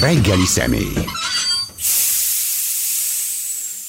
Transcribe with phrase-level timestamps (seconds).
[0.00, 1.04] reggeli személy.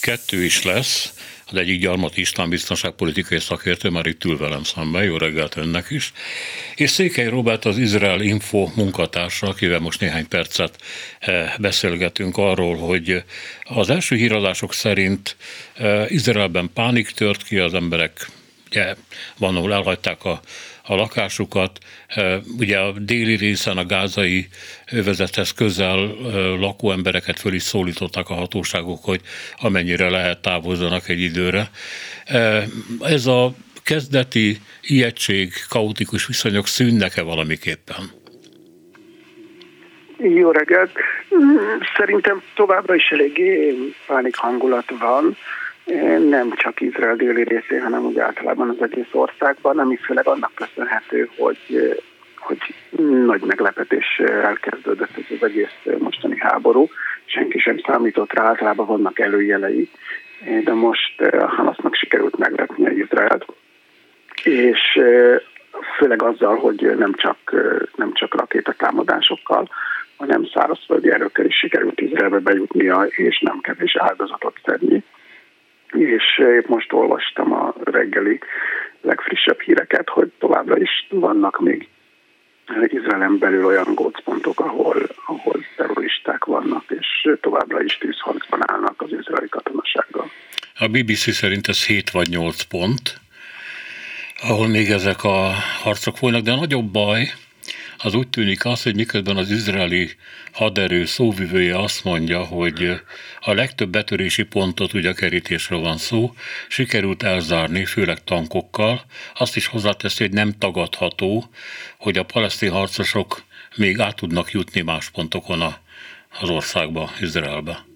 [0.01, 1.13] Kettő is lesz.
[1.45, 6.13] Az egyik Gyarmat István biztonságpolitikai szakértő már itt ül velem szemben, jó reggelt önnek is.
[6.75, 10.81] És Székely Robert az Izrael Info munkatársa, akivel most néhány percet
[11.19, 13.23] eh, beszélgetünk arról, hogy
[13.63, 15.35] az első híradások szerint
[15.73, 18.29] eh, Izraelben pánik tört ki, az emberek
[18.71, 18.95] ugye,
[19.37, 20.41] van, ahol elhagyták a
[20.91, 21.77] a lakásukat.
[22.57, 24.47] Ugye a déli részen a gázai
[24.91, 25.97] övezethez közel
[26.59, 29.21] lakó embereket föl is szólítottak a hatóságok, hogy
[29.57, 31.69] amennyire lehet távozzanak egy időre.
[33.01, 33.51] Ez a
[33.83, 38.11] kezdeti ijegység, kaotikus viszonyok szűnnek-e valamiképpen?
[40.17, 40.91] Jó reggelt!
[41.97, 43.75] Szerintem továbbra is eléggé
[44.07, 45.37] pánik hangulat van
[46.29, 51.29] nem csak Izrael déli részén, hanem úgy általában az egész országban, ami főleg annak köszönhető,
[51.37, 51.57] hogy,
[52.37, 52.57] hogy
[53.25, 56.89] nagy meglepetés elkezdődött ez az egész mostani háború.
[57.25, 59.89] Senki sem számított rá, általában vannak előjelei,
[60.63, 63.45] de most a Hamasnak sikerült megvetni a Izraelt,
[64.43, 64.99] és
[65.97, 67.37] főleg azzal, hogy nem csak,
[67.95, 69.69] nem csak rakétatámadásokkal,
[70.17, 75.03] hanem szárazföldi erőkkel is sikerült Izraelbe bejutnia, és nem kevés áldozatot szedni
[75.93, 78.39] és épp most olvastam a reggeli
[79.01, 81.89] legfrissebb híreket, hogy továbbra is vannak még
[82.83, 89.49] Izraelen belül olyan gócpontok, ahol, ahol terroristák vannak, és továbbra is tűzharcban állnak az izraeli
[89.49, 90.31] katonasággal.
[90.77, 93.19] A BBC szerint ez 7 vagy 8 pont,
[94.41, 95.51] ahol még ezek a
[95.83, 97.31] harcok folynak, de a nagyobb baj,
[98.03, 100.15] az úgy tűnik az, hogy miközben az izraeli
[100.51, 103.01] haderő szóvivője azt mondja, hogy
[103.39, 106.33] a legtöbb betörési pontot, ugye a kerítésről van szó,
[106.67, 109.05] sikerült elzárni, főleg tankokkal.
[109.35, 111.49] Azt is hozzáteszi, hogy nem tagadható,
[111.97, 113.43] hogy a palesztin harcosok
[113.75, 115.61] még át tudnak jutni más pontokon
[116.39, 117.90] az országba, Izraelbe.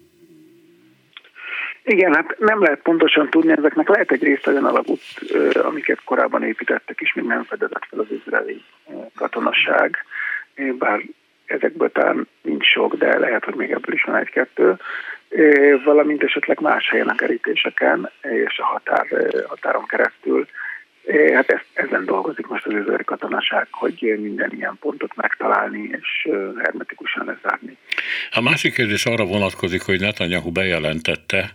[1.88, 5.00] Igen, hát nem lehet pontosan tudni, ezeknek lehet egy része olyan alagút,
[5.54, 8.64] amiket korábban építettek, és még nem fedezett fel az izraeli
[9.14, 10.04] katonaság,
[10.78, 11.00] bár
[11.46, 14.76] ezekből talán nincs sok, de lehet, hogy még ebből is van egy-kettő,
[15.84, 19.06] valamint esetleg más helyen a kerítéseken és a határ,
[19.48, 20.46] határon keresztül
[21.34, 26.28] Hát ezt, ezen dolgozik most az izraeli katonaság, hogy minden ilyen pontot megtalálni és
[26.58, 27.76] hermetikusan lezárni.
[28.30, 31.50] A másik kérdés arra vonatkozik, hogy Netanyahu bejelentette,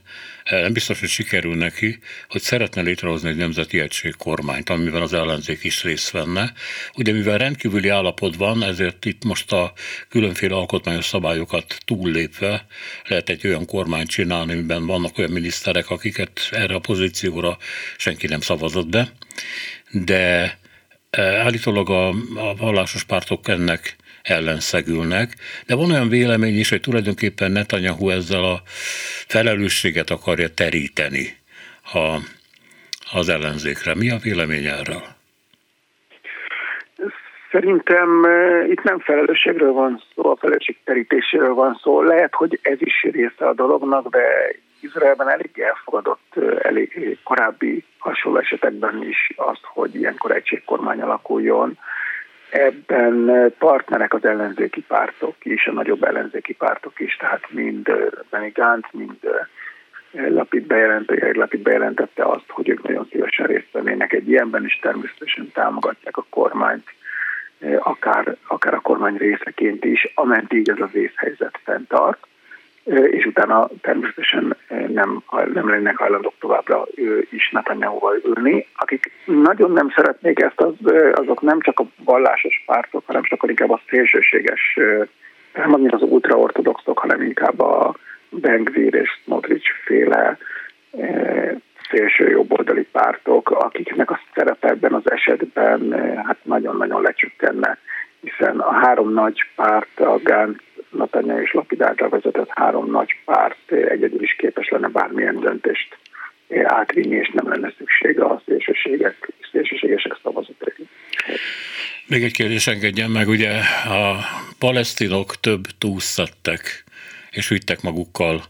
[0.50, 5.84] nem biztos, hogy sikerül neki, hogy szeretne létrehozni egy nemzeti egységkormányt, amiben az ellenzék is
[5.84, 6.54] részt venne.
[6.96, 9.74] Ugye mivel rendkívüli állapot van, ezért itt most a
[10.10, 12.66] különféle alkotmányos szabályokat túllépve
[13.08, 17.58] lehet egy olyan kormányt csinálni, amiben vannak olyan miniszterek, akiket erre a pozícióra
[17.98, 19.12] senki nem szavazott be,
[19.92, 20.58] de
[21.10, 25.30] eh, állítólag a, a vallásos pártok ennek ellenszegülnek,
[25.68, 28.62] de van olyan vélemény is, hogy tulajdonképpen Netanyahu ezzel a
[29.28, 31.38] felelősséget akarja teríteni
[31.94, 32.18] a,
[33.14, 33.96] az ellenzékre.
[33.96, 35.04] Mi a vélemény erről?
[37.52, 42.02] Szerintem uh, itt nem felelősségről van szó, a felelősség terítéséről van szó.
[42.02, 44.22] Lehet, hogy ez is része a dolognak, de
[44.82, 51.78] Izraelben elég elfogadott elég korábbi hasonló esetekben is azt, hogy ilyenkor egységkormány alakuljon
[52.52, 57.92] Ebben partnerek az ellenzéki pártok is, a nagyobb ellenzéki pártok is, tehát mind
[58.30, 59.18] Benny Gantz, mind
[60.12, 65.52] Lapid bejelentette, Lapid bejelentette azt, hogy ők nagyon szívesen részt vennének egy ilyenben, és természetesen
[65.54, 66.94] támogatják a kormányt,
[67.80, 72.28] akár, akár a kormány részeként is, ameddig ez az vészhelyzet fenntart
[72.86, 74.56] és utána természetesen
[74.88, 76.86] nem, nem lennének hajlandók továbbra
[77.30, 78.68] is Netanyahu-val ülni.
[78.76, 80.74] Akik nagyon nem szeretnék ezt, az,
[81.12, 84.80] azok nem csak a vallásos pártok, hanem sokkal inkább a szélsőséges,
[85.54, 87.96] nem annyira az ultraortodoxok, hanem inkább a
[88.30, 90.38] Bengvir és Smotrich féle
[91.90, 95.94] szélső jobboldali pártok, akiknek a szerepe ebben az esetben
[96.26, 97.78] hát nagyon-nagyon lecsökkenne,
[98.22, 103.72] hiszen a három nagy párt, a Gantz, Natanya és Lapid által vezetett három nagy párt
[103.72, 105.98] egyedül is képes lenne bármilyen döntést
[106.64, 110.88] átvinni, és nem lenne szüksége a szélsőségek, szélsőségesek szavazatai.
[112.08, 113.52] Még egy kérdés engedjen meg, ugye
[113.86, 114.18] a
[114.60, 116.84] palesztinok több túlszedtek
[117.32, 118.42] és vittek magukkal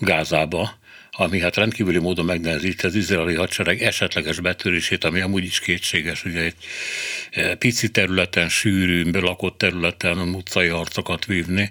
[0.00, 0.68] Gázába
[1.16, 6.42] ami hát rendkívüli módon megnehezíti az izraeli hadsereg esetleges betörését, ami amúgy is kétséges, ugye
[6.42, 6.56] egy
[7.30, 11.70] e, pici területen, sűrű, lakott területen utcai harcokat vívni,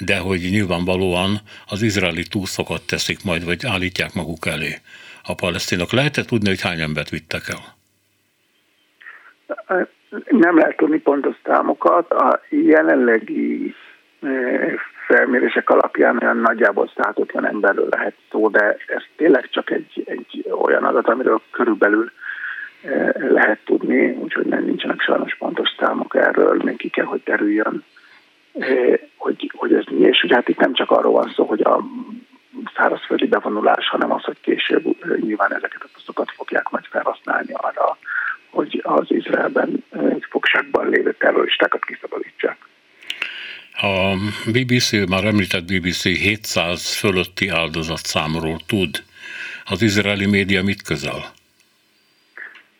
[0.00, 4.74] de hogy nyilvánvalóan az izraeli túlszokat teszik majd, vagy állítják maguk elé
[5.22, 5.92] a palesztinok.
[5.92, 7.74] Lehet-e tudni, hogy hány embert vittek el?
[10.28, 12.12] Nem lehet tudni pontos számokat.
[12.12, 13.74] A jelenlegi
[15.06, 20.84] felmérések alapján olyan nagyjából 150 emberről lehet szó, de ez tényleg csak egy, egy olyan
[20.84, 22.10] adat, amiről körülbelül
[23.16, 27.84] lehet tudni, úgyhogy nem nincsenek sajnos pontos számok erről, még ki kell, hogy derüljön,
[29.16, 31.84] hogy, hogy ez mi, és ugye hát itt nem csak arról van szó, hogy a
[32.76, 34.84] szárazföldi bevonulás, hanem az, hogy később
[35.20, 37.98] nyilván ezeket a poszokat fogják majd felhasználni arra,
[38.50, 39.84] hogy az Izraelben
[40.30, 42.56] fogságban lévő terroristákat kiszabadítsák.
[43.80, 49.02] A BBC, már említett BBC 700 fölötti áldozatszámról tud.
[49.64, 51.24] Az izraeli média mit közel?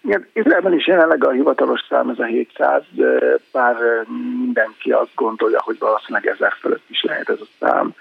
[0.04, 2.82] Igen, Izraelben is jelenleg a hivatalos szám ez a 700,
[3.52, 3.76] bár
[4.38, 7.94] mindenki azt gondolja, hogy valószínűleg ezer fölött is lehet ez a szám,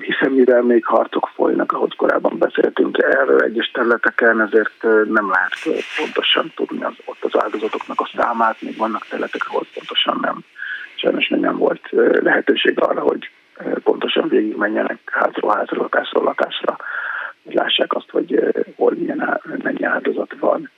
[0.00, 6.52] hiszen mivel még harcok folynak, ahogy korábban beszéltünk erről egyes területeken, ezért nem lehet pontosan
[6.54, 10.44] tudni az, ott az áldozatoknak a számát, még vannak területek, ahol pontosan nem.
[10.96, 11.88] Sajnos még nem volt
[12.22, 13.30] lehetőség arra, hogy
[13.82, 16.76] pontosan végigmenjenek házról házról, lakásról lakásra,
[17.44, 20.70] hogy lássák azt, hogy hol milyen, mennyi áldozat van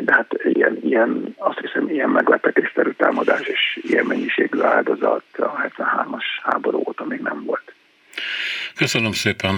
[0.00, 6.24] de hát ilyen, ilyen, azt hiszem, ilyen meglepetésszerű támadás és ilyen mennyiségű áldozat a 73-as
[6.42, 7.74] háború óta még nem volt.
[8.74, 9.54] Köszönöm szépen,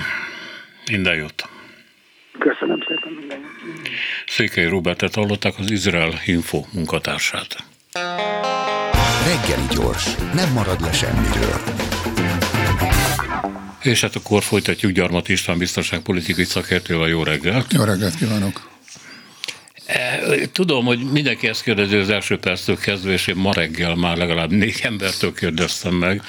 [0.90, 1.48] minden jót!
[2.38, 3.88] Köszönöm szépen, minden jót!
[4.26, 7.71] Székely Robertet hallották az Izrael Info munkatársát.
[9.42, 11.60] Reggeli gyors, nem marad le semmiről.
[13.82, 17.08] És hát akkor folytatjuk Gyarmat István biztonságpolitikai szakértővel.
[17.08, 17.72] Jó reggelt!
[17.72, 18.70] Jó reggelt kívánok!
[20.52, 24.50] Tudom, hogy mindenki ezt kérdezi az első perctől kezdve, és én ma reggel már legalább
[24.50, 26.22] négy embertől kérdeztem meg.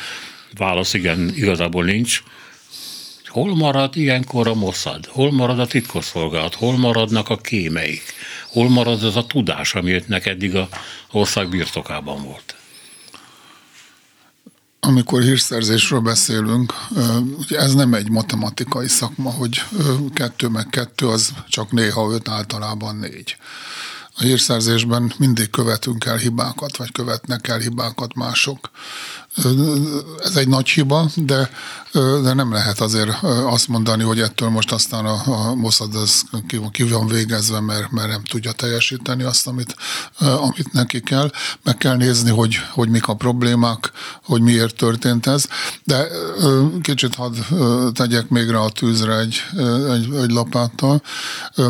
[0.58, 2.24] Válasz igen, igazából nincs.
[3.26, 5.06] Hol marad ilyenkor a Mossad?
[5.06, 6.56] Hol marad a titkosszolgálat?
[6.56, 8.14] Hol maradnak a kémeik?
[8.48, 10.70] Hol marad az a tudás, ami neked eddig a
[11.12, 12.56] ország birtokában volt?
[14.86, 16.74] Amikor hírszerzésről beszélünk,
[17.38, 19.64] ugye ez nem egy matematikai szakma, hogy
[20.14, 23.38] kettő meg kettő az csak néha öt, általában négy
[24.18, 28.70] a hírszerzésben mindig követünk el hibákat, vagy követnek el hibákat mások.
[30.24, 31.50] Ez egy nagy hiba, de,
[31.94, 36.60] de nem lehet azért azt mondani, hogy ettől most aztán a, a Mossad az ki,
[36.72, 39.76] ki van végezve, mert, mert nem tudja teljesíteni azt, amit,
[40.20, 41.32] amit neki kell.
[41.64, 43.92] Meg kell nézni, hogy, hogy mik a problémák,
[44.24, 45.46] hogy miért történt ez.
[45.84, 46.08] De
[46.82, 47.34] kicsit hadd
[47.94, 49.44] tegyek még rá a tűzre egy,
[49.90, 51.02] egy, egy lapáttal.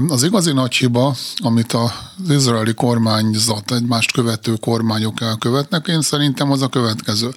[0.07, 1.92] Az igazi nagy hiba, amit az
[2.30, 7.33] izraeli kormányzat, egymást követő kormányok elkövetnek, én szerintem az a következő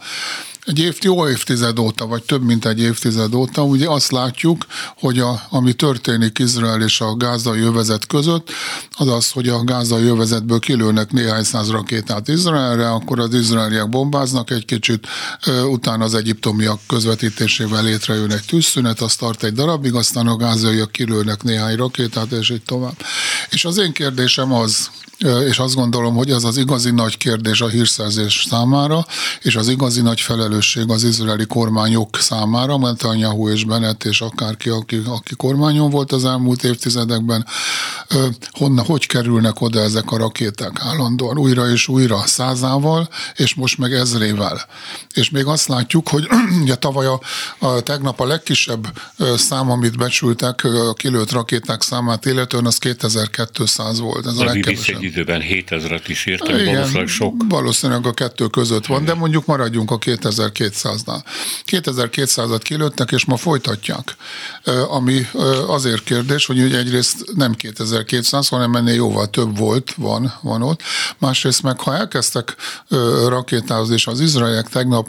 [0.66, 4.66] egy év, jó évtized óta, vagy több mint egy évtized óta, ugye azt látjuk,
[4.98, 8.50] hogy a, ami történik Izrael és a gázai övezet között,
[8.96, 14.50] az az, hogy a gázai övezetből kilőnek néhány száz rakétát Izraelre, akkor az izraeliek bombáznak
[14.50, 15.06] egy kicsit,
[15.70, 21.42] utána az egyiptomiak közvetítésével létrejön egy tűzszünet, az tart egy darabig, aztán a gázaiak kilőnek
[21.42, 22.96] néhány rakétát, és így tovább.
[23.50, 27.68] És az én kérdésem az, és azt gondolom, hogy ez az igazi nagy kérdés a
[27.68, 29.06] hírszerzés számára,
[29.42, 35.02] és az igazi nagy felelősség az izraeli kormányok számára, Netanyahu és Bennett és akárki, aki,
[35.06, 37.46] aki kormányon volt az elmúlt évtizedekben,
[38.50, 43.92] honnan, hogy kerülnek oda ezek a rakéták állandóan, újra és újra százával, és most meg
[43.92, 44.66] ezrével.
[45.14, 46.28] És még azt látjuk, hogy
[46.62, 47.20] ugye tavaly a,
[47.58, 48.86] a tegnap a legkisebb
[49.36, 54.26] szám, amit becsültek, a kilőtt rakéták számát illetően, az 2200 volt.
[54.26, 57.34] Ez a, a legkevesebb időben 7000-et is írtak, Igen, valószínűleg sok.
[57.48, 59.14] Valószínűleg a kettő között van, Igen.
[59.14, 61.24] de mondjuk maradjunk a 2200-nál.
[61.66, 64.16] 2200-at kilőttek, és ma folytatják.
[64.88, 65.26] Ami
[65.66, 70.80] azért kérdés, hogy ugye egyrészt nem 2200, hanem ennél jóval több volt, van, van ott.
[71.18, 72.56] Másrészt meg, ha elkezdtek
[73.26, 75.08] rakétázni, és az izraeliek tegnap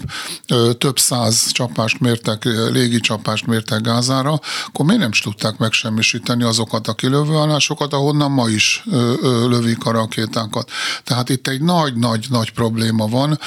[0.77, 6.93] több száz csapást mértek, légi csapást mértek Gázára, akkor miért nem tudták megsemmisíteni azokat a
[6.93, 8.83] kilövőállásokat, ahonnan ma is
[9.21, 10.69] lövik a rakétákat.
[11.03, 13.39] Tehát itt egy nagy-nagy-nagy probléma van,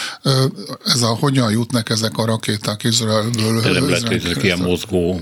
[0.85, 3.61] ez a hogyan jutnak ezek a rakéták Izraelből.
[3.61, 5.21] De nem lehet, ezek ilyen mozgó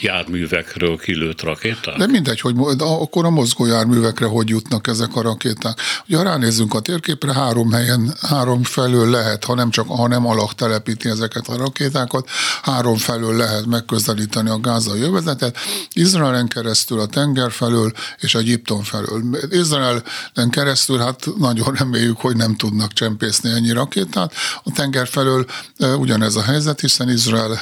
[0.00, 1.96] járművekről kilőtt rakéták?
[1.96, 5.78] De mindegy, hogy de akkor a mozgó járművekre hogy jutnak ezek a rakéták.
[6.06, 10.26] Ugye, ha ránézzünk a térképre, három helyen, három felől lehet, ha nem csak, ha nem
[10.26, 12.28] alak telepíti ezeket a rakétákat,
[12.62, 15.56] három felől lehet megközelíteni a gázai jövezetet,
[15.92, 19.22] Izraelen keresztül, a tenger felől és Egyiptom felől.
[19.50, 20.02] Izrael
[20.50, 24.32] keresztül, hát nagyon reméljük, hogy nem tudnak csempészni ennyi rakétát.
[24.64, 25.46] A tenger felől
[25.78, 27.60] ugyanez a helyzet, hiszen Izrael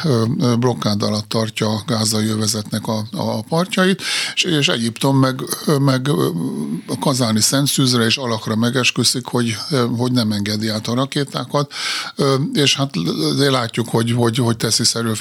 [0.59, 4.03] blokkád alatt tartja a gázai övezetnek a, a partjait,
[4.35, 5.43] és, és Egyiptom meg,
[5.81, 6.09] meg
[6.87, 9.57] a kazáni szentszűzre és alakra megesküszik, hogy,
[9.97, 11.73] hogy nem engedi át a rakétákat,
[12.53, 12.91] és hát
[13.37, 15.13] látjuk, hogy, hogy, hogy tesz, erő,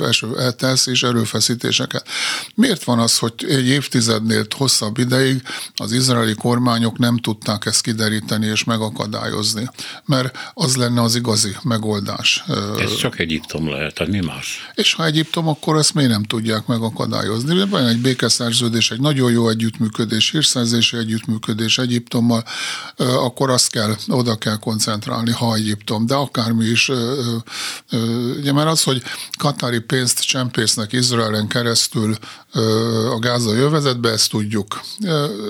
[0.58, 2.08] tesz és erőfeszítéseket.
[2.56, 5.42] Miért van az, hogy egy évtizednél hosszabb ideig
[5.76, 9.70] az izraeli kormányok nem tudták ezt kideríteni és megakadályozni?
[10.06, 12.44] Mert az lenne az igazi megoldás.
[12.80, 14.72] Ez csak Egyiptom lehet, tehát mi más?
[14.74, 17.66] És ha Egyiptom, akkor ezt miért nem tudják megakadályozni?
[17.70, 22.44] Van egy békeszerződés, egy nagyon jó együttműködés, hírszerzési együttműködés Egyiptommal,
[22.98, 26.92] akkor azt kell, oda kell koncentrálni, ha Egyiptom, de akármi is.
[28.38, 29.02] Ugye mert az, hogy
[29.38, 32.16] katári pénzt csempésznek Izraelen keresztül
[33.12, 34.82] a gázai övezetbe, ezt tudjuk.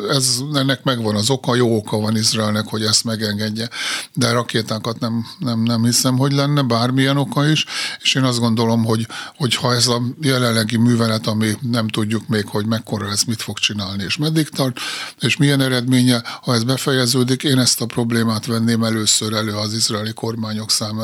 [0.09, 3.69] Ez, ennek megvan az oka, jó oka van Izraelnek, hogy ezt megengedje,
[4.13, 7.65] de rakétákat nem, nem, nem hiszem, hogy lenne bármilyen oka is,
[8.01, 12.45] és én azt gondolom, hogy, hogy ha ez a jelenlegi művelet, ami nem tudjuk még,
[12.47, 14.79] hogy mekkora ez mit fog csinálni, és meddig tart,
[15.19, 20.13] és milyen eredménye, ha ez befejeződik, én ezt a problémát venném először elő az izraeli
[20.13, 20.99] kormányok szám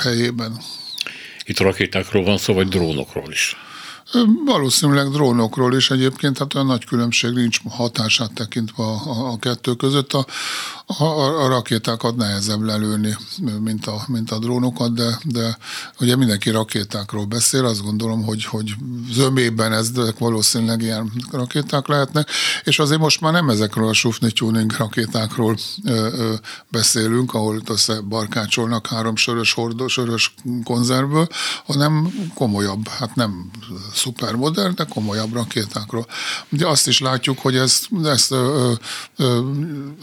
[0.00, 0.60] helyében.
[1.44, 3.56] Itt rakétákról van szó, vagy drónokról is?
[4.44, 9.74] Valószínűleg drónokról is egyébként, hát olyan nagy különbség nincs hatását tekintve a, a, a kettő
[9.74, 10.12] között.
[10.12, 10.26] A,
[10.98, 11.04] a,
[11.44, 13.16] a rakétákat nehezebb lelőni,
[13.60, 15.58] mint a, mint a drónokat, de, de
[16.00, 18.74] ugye mindenki rakétákról beszél, azt gondolom, hogy, hogy
[19.10, 22.28] zömében ez valószínűleg ilyen rakéták lehetnek,
[22.64, 26.34] és azért most már nem ezekről a Sufni Tuning rakétákról ö, ö,
[26.68, 31.28] beszélünk, ahol össze barkácsolnak három sörös, hordó, sörös konzervből,
[31.66, 33.50] hanem komolyabb, hát nem
[34.00, 36.06] szupermodern, de komolyabb rakétákról.
[36.52, 38.72] Ugye azt is látjuk, hogy ezt, ezt ö,
[39.16, 39.40] ö,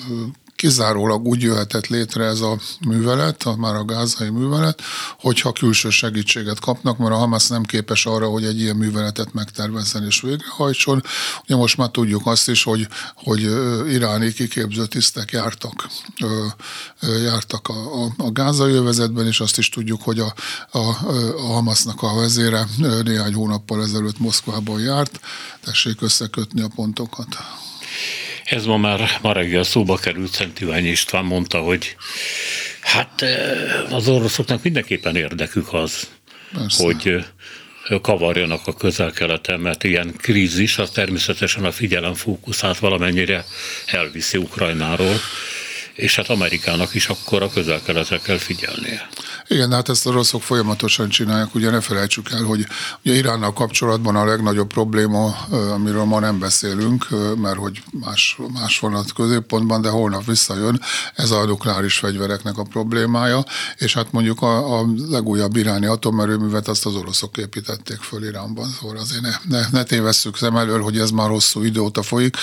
[0.09, 0.23] ö,
[0.57, 4.81] kizárólag úgy jöhetett létre ez a művelet, a, már a gázai művelet,
[5.19, 10.05] hogyha külső segítséget kapnak, mert a Hamas nem képes arra, hogy egy ilyen műveletet megtervezzen
[10.05, 11.03] és végrehajtson.
[11.43, 13.41] Ugye most már tudjuk azt is, hogy, hogy
[13.91, 15.87] iráni kiképző tisztek jártak,
[17.23, 20.33] jártak a, a, a gázai övezetben, és azt is tudjuk, hogy a,
[20.71, 20.79] a,
[21.37, 22.67] a Hamasnak a vezére
[23.03, 25.19] néhány hónappal ezelőtt Moszkvában járt.
[25.63, 27.37] Tessék összekötni a pontokat.
[28.49, 31.95] Ez ma már ma reggel szóba került, Szent Ivány István mondta, hogy
[32.81, 36.09] hát eh, az oroszoknak mindenképpen érdekük az,
[36.53, 36.83] Persze.
[36.83, 43.45] hogy eh, kavarjanak a közel-keleten, mert ilyen krízis az természetesen a figyelem fókuszát valamennyire
[43.85, 45.15] elviszi Ukrajnáról
[45.97, 49.07] és hát Amerikának is akkor a közel-keletre kell figyelnie.
[49.49, 52.65] Igen, hát ezt a rosszok folyamatosan csinálják, ugye ne felejtsük el, hogy
[53.05, 55.35] ugye Iránnal kapcsolatban a legnagyobb probléma,
[55.73, 57.07] amiről ma nem beszélünk,
[57.41, 60.81] mert hogy más, más van a középpontban, de holnap visszajön,
[61.15, 63.43] ez a nukleáris fegyvereknek a problémája,
[63.77, 68.97] és hát mondjuk a, a legújabb iráni atomerőművet azt az oroszok építették föl Iránban, szóval
[68.97, 72.37] azért ne, ne, ne tévesszük szem elől, hogy ez már hosszú idő óta folyik.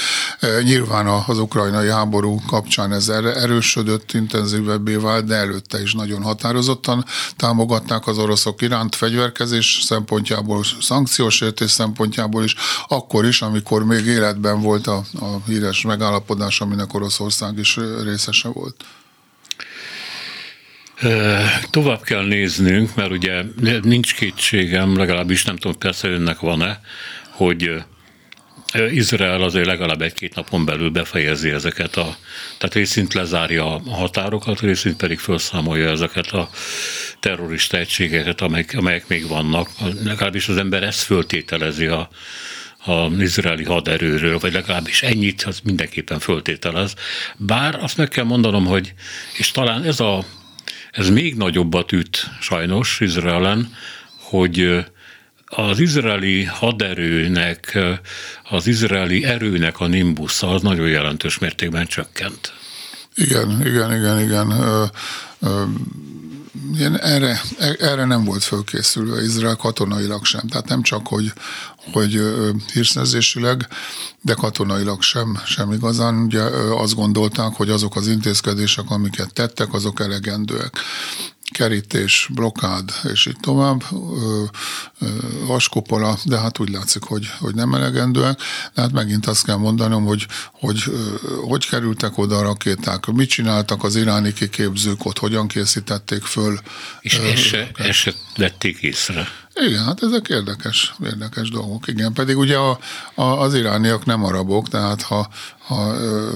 [0.62, 6.93] Nyilván az ukrajnai háború kapcsán ez erre, erősödött, intenzívebbé vált, de előtte is nagyon határozottan
[7.36, 12.54] támogatták az oroszok iránt fegyverkezés szempontjából, szankciós értés szempontjából is,
[12.88, 18.84] akkor is, amikor még életben volt a, a híres megállapodás, aminek Oroszország is részese volt.
[21.70, 23.42] Tovább kell néznünk, mert ugye
[23.82, 26.80] nincs kétségem, legalábbis nem tudom, persze önnek van-e,
[27.30, 27.84] hogy
[28.74, 32.16] Izrael azért legalább egy-két napon belül befejezi ezeket a,
[32.58, 36.50] tehát részint lezárja a határokat, részint pedig felszámolja ezeket a
[37.20, 39.68] terrorista egységeket, amelyek, amelyek még vannak.
[40.04, 42.08] Legalábbis az ember ezt föltételezi a,
[42.84, 46.94] a izraeli haderőről, vagy legalábbis ennyit, az mindenképpen föltételez.
[47.36, 48.94] Bár azt meg kell mondanom, hogy,
[49.38, 50.24] és talán ez a
[50.94, 53.74] ez még nagyobbat üt sajnos Izraelen,
[54.18, 54.84] hogy
[55.56, 57.78] az izraeli haderőnek,
[58.50, 62.52] az izraeli erőnek a nimbusza az nagyon jelentős mértékben csökkent.
[63.14, 64.50] Igen, igen, igen, igen.
[64.50, 64.84] Ö,
[65.40, 65.62] ö,
[66.76, 67.40] ilyen erre,
[67.78, 70.48] erre nem volt fölkészülve Izrael katonailag sem.
[70.48, 71.32] Tehát nem csak, hogy,
[71.92, 72.20] hogy
[72.72, 73.68] hírszerzésileg,
[74.20, 76.14] de katonailag sem, sem igazán.
[76.14, 76.42] Ugye
[76.78, 80.78] azt gondolták, hogy azok az intézkedések, amiket tettek, azok elegendőek
[81.56, 83.82] kerítés, blokád, és így tovább,
[85.46, 88.38] vaskupola, de hát úgy látszik, hogy, hogy nem elegendőek.
[88.74, 90.82] De hát megint azt kell mondanom, hogy hogy,
[91.48, 96.58] hogy kerültek oda a rakéták, mit csináltak az iráni kiképzők ott, hogyan készítették föl.
[97.00, 99.28] És ezt se, se vették észre.
[99.60, 101.86] Igen, hát ezek érdekes, érdekes dolgok.
[101.86, 102.78] Igen, pedig ugye a,
[103.14, 106.30] a, az irániak nem arabok, tehát ha, ha ö,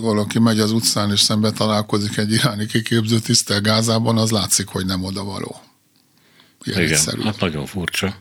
[0.00, 4.86] valaki megy az utcán és szembe találkozik egy iráni kiképző tisztel Gázában, az látszik, hogy
[4.86, 5.60] nem oda való.
[6.64, 7.22] Igen, egyszerű.
[7.22, 8.14] hát nagyon furcsa.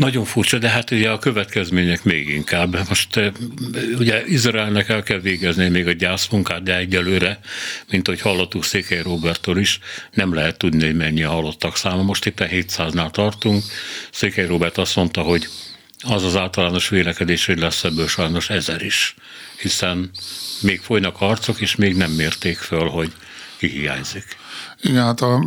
[0.00, 2.88] Nagyon furcsa, de hát ugye a következmények még inkább.
[2.88, 3.32] Most eh,
[3.98, 7.38] ugye Izraelnek el kell végezni még a gyászmunkát, de egyelőre,
[7.90, 9.78] mint hogy hallottuk Székely Robertól is,
[10.12, 12.02] nem lehet tudni, hogy mennyi a halottak száma.
[12.02, 13.64] Most éppen 700-nál tartunk.
[14.10, 15.48] Székely Robert azt mondta, hogy
[15.98, 19.14] az az általános vélekedés, hogy lesz ebből sajnos ezer is,
[19.60, 20.10] hiszen
[20.62, 23.12] még folynak harcok, és még nem mérték föl, hogy
[23.56, 24.24] ki hiányzik.
[24.82, 25.40] Igen, hát a,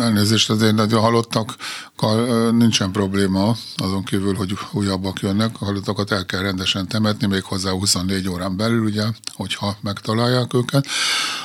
[0.00, 6.40] elnézést azért, a halottakkal nincsen probléma, azon kívül, hogy újabbak jönnek, a halottakat el kell
[6.40, 10.86] rendesen temetni, még hozzá 24 órán belül, ugye, hogyha megtalálják őket.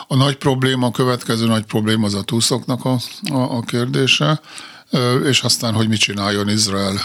[0.08, 2.98] A nagy probléma, a következő nagy probléma az a túszoknak a,
[3.32, 4.41] a, a kérdése,
[5.24, 7.00] és aztán, hogy mit csináljon Izrael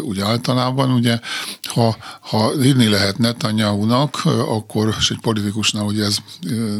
[0.00, 0.90] úgy általában.
[0.90, 1.18] Ugye,
[1.62, 6.16] ha, ha hinni lehet Netanyahu-nak, akkor, és egy politikusnál ugye ez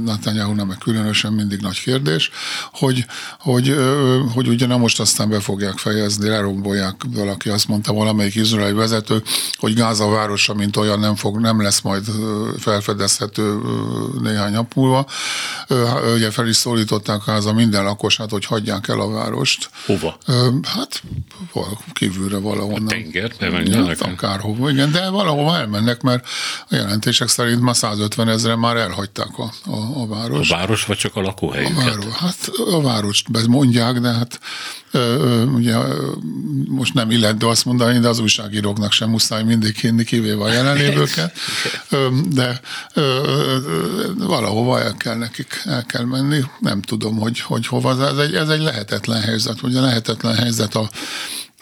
[0.04, 2.30] Netanyahu-nak meg különösen mindig nagy kérdés,
[2.72, 3.04] hogy,
[3.40, 3.76] hogy,
[4.34, 9.22] hogy ugye nem most aztán be fogják fejezni, lerombolják, valaki azt mondta valamelyik izraeli vezető,
[9.56, 12.04] hogy Gáza városa, mint olyan nem, fog, nem lesz majd
[12.58, 13.58] felfedezhető
[14.22, 15.06] néhány nap múlva.
[16.14, 19.70] Ugye fel is szólították Gáza minden lakosát, hogy hagyják el a várost.
[19.86, 20.18] Hova?
[20.62, 21.02] Hát
[21.92, 22.86] kívülre valahonnan.
[22.86, 23.98] A tengerbe menjenek?
[23.98, 26.26] Hát, akárhova, igen, de valahova elmennek, mert
[26.68, 30.50] a jelentések szerint már 150 ezeren már elhagyták a, a, a város.
[30.50, 31.76] A város, vagy csak a lakóhelyüket?
[31.76, 34.40] A város, hát a várost mondják, de hát
[35.54, 35.76] ugye
[36.68, 41.36] most nem illető azt mondani, de az újságíróknak sem muszáj mindig hinni, kivéve a jelenlévőket,
[42.38, 42.60] de
[44.18, 46.44] valahova el kell nekik, el kell menni.
[46.60, 48.06] Nem tudom, hogy, hogy hova.
[48.06, 49.62] Ez egy, ez egy lehetetlen helyzet.
[49.62, 50.90] Ugye lehetetlen helyzet a,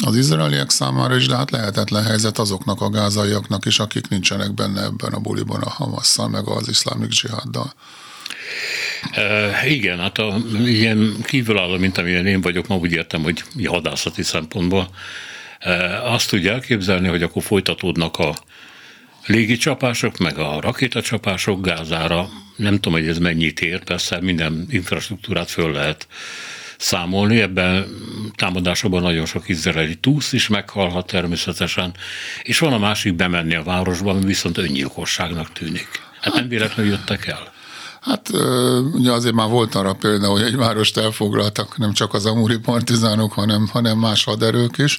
[0.04, 4.82] az izraeliek számára is, de hát lehetetlen helyzet azoknak a gázaiaknak is, akik nincsenek benne
[4.82, 7.74] ebben a buliban a Hamasszal, meg az iszlámik zsihaddal.
[9.16, 14.22] Uh, igen, hát a, ilyen kívülálló, mint amilyen én vagyok, ma úgy értem, hogy hadászati
[14.22, 14.88] szempontból
[15.64, 18.34] uh, azt tudja elképzelni, hogy akkor folytatódnak a
[19.26, 22.28] légicsapások, meg a rakétacsapások Gázára.
[22.56, 26.06] Nem tudom, hogy ez mennyit ér, persze minden infrastruktúrát föl lehet
[26.84, 27.40] számolni.
[27.40, 27.86] Ebben
[28.36, 31.94] támadásokban nagyon sok izraeli túsz is meghalhat természetesen,
[32.42, 35.88] és van a másik bemenni a városba, ami viszont öngyilkosságnak tűnik.
[36.20, 37.52] Hát nem véletlenül jöttek el.
[38.00, 38.30] Hát
[38.92, 43.32] ugye azért már volt arra példa, hogy egy várost elfoglaltak nem csak az amúri partizánok,
[43.32, 44.98] hanem, hanem más haderők is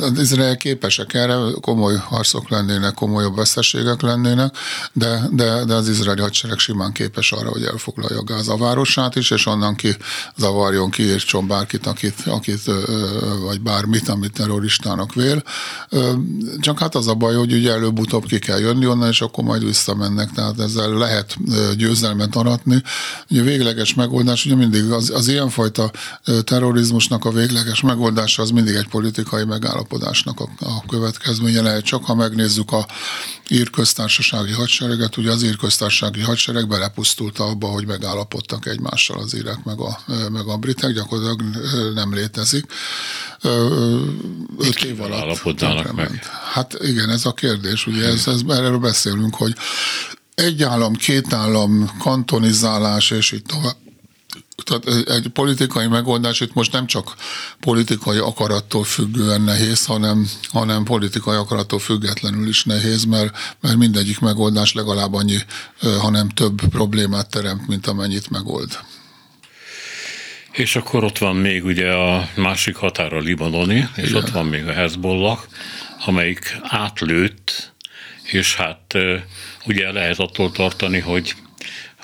[0.00, 4.56] az Izrael képesek erre, komoly harcok lennének, komolyabb veszteségek lennének,
[4.92, 9.46] de, de, de az izraeli hadsereg simán képes arra, hogy elfoglalja Gáza városát is, és
[9.46, 9.96] onnan ki
[10.36, 12.60] zavarjon ki, és csom bárkit, akit, akit,
[13.44, 15.42] vagy bármit, amit terroristának vél.
[16.60, 19.64] Csak hát az a baj, hogy ugye előbb-utóbb ki kell jönni onnan, és akkor majd
[19.64, 21.36] visszamennek, tehát ezzel lehet
[21.76, 22.82] győzelmet aratni.
[23.30, 25.90] Ugye a végleges megoldás, ugye mindig az, az ilyenfajta
[26.44, 31.84] terrorizmusnak a végleges megoldása az mindig egy politikai politikai megállapodásnak a, a következménye lehet.
[31.84, 32.86] Csak ha megnézzük a
[33.48, 39.64] ír köztársasági hadsereget, ugye az ír köztársasági hadsereg belepusztult abba, hogy megállapodtak egymással az írek
[39.64, 39.98] meg a,
[40.32, 41.42] meg a britek, gyakorlatilag
[41.94, 42.64] nem létezik.
[44.58, 46.22] Öt év alatt állapodnának meg.
[46.52, 49.54] Hát igen, ez a kérdés, ugye ez, ez, erről beszélünk, hogy
[50.34, 53.76] egy állam, két állam, kantonizálás, és így tovább
[54.62, 57.14] tehát egy politikai megoldás itt most nem csak
[57.60, 64.72] politikai akarattól függően nehéz, hanem, hanem politikai akarattól függetlenül is nehéz, mert, mert mindegyik megoldás
[64.72, 65.38] legalább annyi,
[66.00, 68.78] hanem több problémát teremt, mint amennyit megold.
[70.52, 74.22] És akkor ott van még ugye a másik határa libanoni, és Igen.
[74.22, 75.38] ott van még a Hezbollah,
[76.06, 77.72] amelyik átlőtt,
[78.22, 78.94] és hát
[79.66, 81.34] ugye lehet attól tartani, hogy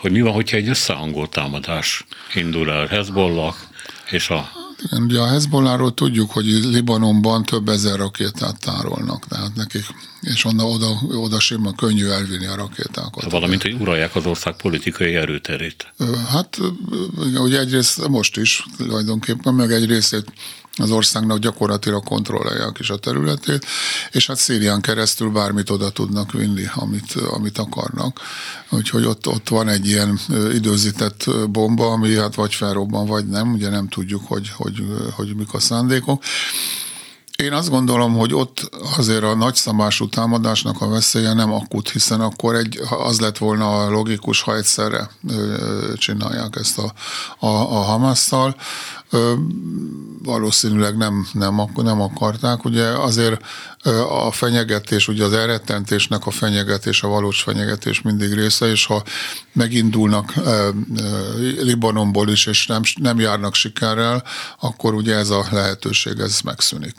[0.01, 3.55] hogy mi van, hogyha egy összehangolt támadás indul el Hezbollah
[4.11, 4.51] és a
[4.85, 9.85] igen, ugye a Hezbollahról tudjuk, hogy Libanonban több ezer rakétát tárolnak, tehát nekik,
[10.21, 13.31] és onnan oda, oda simán könnyű elvinni a rakétákat.
[13.31, 15.93] Valamint, hogy uralják az ország politikai erőterét.
[16.29, 16.59] Hát
[17.19, 20.33] ugye egyrészt most is tulajdonképpen, meg egy részét
[20.77, 23.67] az országnak gyakorlatilag kontrollálják is a területét,
[24.11, 28.21] és hát Szírián keresztül bármit oda tudnak vinni, amit, amit akarnak.
[28.71, 30.19] Úgyhogy ott, ott van egy ilyen
[30.53, 34.85] időzített bomba, ami hát vagy felrobban, vagy nem, ugye nem tudjuk, hogy, hogy,
[35.17, 36.23] hogy mik a szándékok
[37.37, 42.55] Én azt gondolom, hogy ott azért a nagyszabású támadásnak a veszélye nem akut, hiszen akkor
[42.55, 45.11] egy, az lett volna a logikus, ha egyszerre
[45.97, 46.93] csinálják ezt a,
[47.39, 48.57] a, a Hamasszal.
[50.23, 52.65] Valószínűleg nem, nem, nem akarták.
[52.65, 53.45] Ugye azért
[54.09, 59.03] a fenyegetés, ugye az elrettentésnek a fenyegetés, a valós fenyegetés mindig része, és ha
[59.53, 60.35] megindulnak
[61.61, 64.25] Libanonból is, és nem, nem járnak sikerrel,
[64.61, 66.95] akkor ugye ez a lehetőség, ez megszűnik.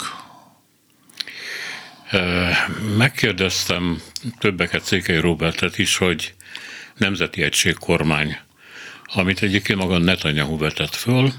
[2.98, 4.02] Megkérdeztem
[4.40, 6.34] többeket Székely Robertet is, hogy
[6.98, 8.38] nemzeti egység kormány,
[9.14, 11.32] amit egyébként maga Netanyahu vetett föl,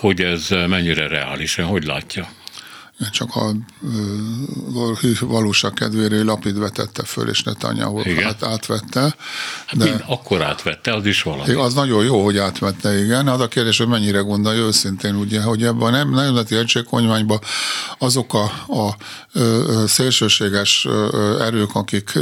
[0.00, 2.28] hogy ez mennyire reális, hogy látja?
[3.10, 3.52] Csak a
[5.20, 9.00] valóság kedvére Lapid vetette föl, és Netanyahu át, átvette.
[9.66, 11.52] Hát de Mind akkor átvette, az is valami.
[11.52, 13.28] Az nagyon jó, hogy átvette, igen.
[13.28, 17.38] Az a kérdés, hogy mennyire gondolja őszintén, ugye, hogy ebben a nem, nemzeti egységkonyványban
[17.98, 18.96] azok a, a,
[19.32, 20.88] a szélsőséges
[21.40, 22.12] erők, akik,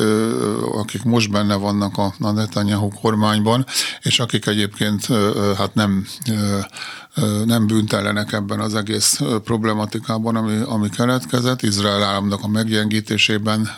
[0.73, 3.67] akik most benne vannak a, a Netanyahu kormányban,
[4.03, 5.07] és akik egyébként
[5.57, 6.07] hát nem
[7.45, 11.63] nem bűntelenek ebben az egész problematikában, ami, ami keletkezett.
[11.63, 13.71] Izrael államnak a meggyengítésében,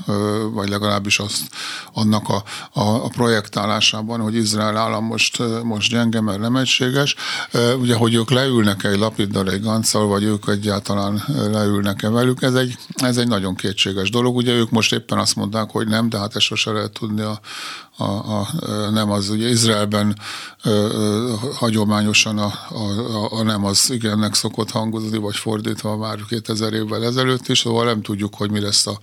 [0.53, 1.43] vagy legalábbis azt,
[1.93, 2.43] annak a,
[2.81, 7.15] a, a projektálásában, hogy Izrael állam most, most gyenge, mert nem egységes.
[7.79, 12.77] Ugye, hogy ők leülnek egy lapiddal, egy ganccal, vagy ők egyáltalán leülnek-e velük, ez egy,
[12.95, 14.37] ez egy nagyon kétséges dolog.
[14.37, 17.41] Ugye ők most éppen azt mondták, hogy nem, de hát ezt sose lehet tudni a,
[18.01, 18.49] a, a,
[18.91, 20.17] nem az, ugye Izraelben
[20.65, 27.05] ö, hagyományosan a, a, a nem az igennek szokott hangozni, vagy fordítva már 2000 évvel
[27.05, 28.99] ezelőtt is, szóval nem tudjuk, hogy mi lesz a,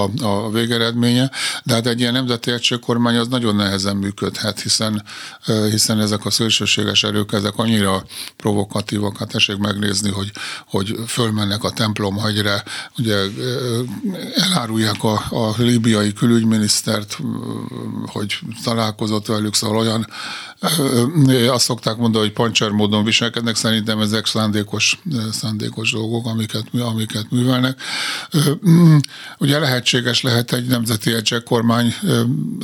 [0.00, 1.30] a, a végeredménye,
[1.64, 5.04] de hát egy ilyen nemzeti egységkormány az nagyon nehezen működhet, hiszen,
[5.70, 8.04] hiszen ezek a szélsőséges erők, ezek annyira
[8.36, 10.32] provokatívak, hát tessék megnézni, hogy,
[10.68, 12.62] hogy fölmennek a templom hagyra,
[12.98, 13.16] ugye
[14.34, 17.18] elárulják a, a líbiai külügyminisztert,
[18.06, 20.06] hogy hogy találkozott velük, szóval olyan,
[21.48, 25.00] azt szokták mondani, hogy pancser módon viselkednek, szerintem ezek szándékos,
[25.32, 27.80] szándékos dolgok, amiket, amiket művelnek.
[28.68, 28.96] Mm,
[29.38, 31.94] ugye lehetséges lehet egy nemzeti egységkormány,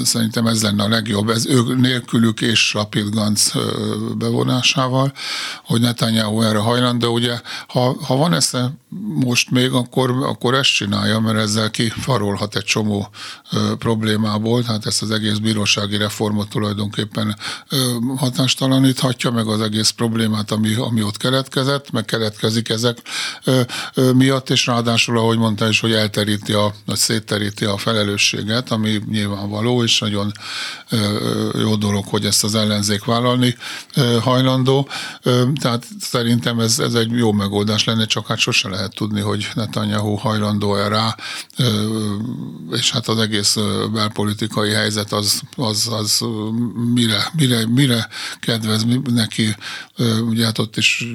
[0.03, 3.53] szerintem ez lenne a legjobb, ez ők nélkülük és Rapid Gantz
[4.19, 5.13] bevonásával,
[5.65, 7.13] hogy Netanyahu erre hajlandó.
[7.13, 8.73] Ugye, ha, ha van esze
[9.15, 13.11] most még, akkor, akkor ezt csinálja, mert ezzel kifarolhat egy csomó
[13.79, 17.37] problémából, tehát ezt az egész bírósági reformot tulajdonképpen
[18.17, 22.99] hatástalaníthatja, meg az egész problémát, ami, ami ott keletkezett, meg keletkezik ezek
[24.15, 29.83] miatt, és ráadásul, ahogy mondta is, hogy elteríti a, vagy szétteríti a felelősséget, ami nyilvánvaló,
[29.83, 30.33] és nagyon
[31.59, 33.57] jó dolog, hogy ezt az ellenzék vállalni
[34.21, 34.89] hajlandó.
[35.61, 40.15] Tehát szerintem ez, ez egy jó megoldás lenne, csak hát sose lehet tudni, hogy Netanyahu
[40.15, 41.17] hajlandó-e rá,
[42.73, 43.57] és hát az egész
[43.93, 46.21] belpolitikai helyzet az az, az,
[46.95, 48.09] mire, mire, mire
[48.41, 49.55] kedvez neki.
[50.21, 51.07] Ugye hát ott is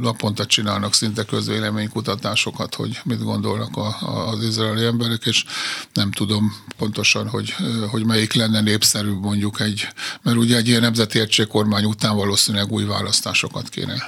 [0.00, 3.96] naponta csinálnak szinte közvéleménykutatásokat, hogy mit gondolnak a,
[4.28, 5.44] az izraeli emberek, és
[5.92, 7.54] nem tudom pontosan, hogy,
[7.90, 9.88] hogy melyik lenne népszerűbb mondjuk egy,
[10.22, 14.02] mert ugye egy ilyen nemzeti egységkormány után valószínűleg új választásokat kéne,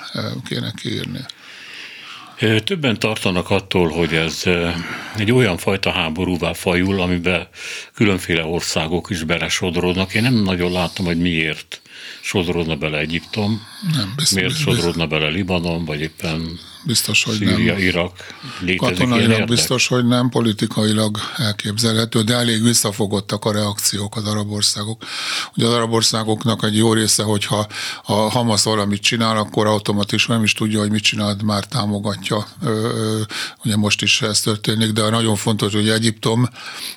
[0.44, 1.20] kéne kiírni.
[2.64, 4.42] Többen tartanak attól, hogy ez
[5.16, 7.48] egy olyan fajta háborúvá fajul, amiben
[7.94, 10.14] különféle országok is belesodródnak.
[10.14, 11.81] Én nem nagyon látom, hogy miért
[12.22, 17.82] sodródna bele Egyiptom, nem, biztos, miért sodródna bele Libanon, vagy éppen biztos, hogy Szíria, nem.
[17.82, 18.12] Irak.
[18.76, 25.02] Katonailag biztos, hogy nem, politikailag elképzelhető, de elég visszafogottak a reakciók az arab országok.
[25.56, 27.66] Ugye az arab országoknak egy jó része, hogyha
[28.02, 32.46] a Hamas valamit csinál, akkor automatikusan nem is tudja, hogy mit csinált, már támogatja.
[33.64, 36.48] Ugye most is ez történik, de nagyon fontos, hogy Egyiptom,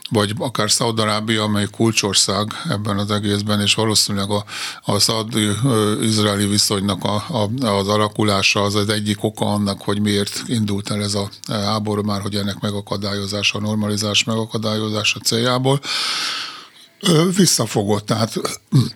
[0.10, 4.45] vagy akár Szaudarábia, amely kulcsország ebben az egészben, és valószínűleg a,
[4.82, 10.43] a szaud-izraeli viszonynak a, a, az alakulása az az egyik oka annak, annak, hogy miért
[10.45, 15.79] indult el ez a háború már, hogy ennek megakadályozása, normalizás megakadályozása céljából
[17.36, 18.06] visszafogott.
[18.06, 18.34] Tehát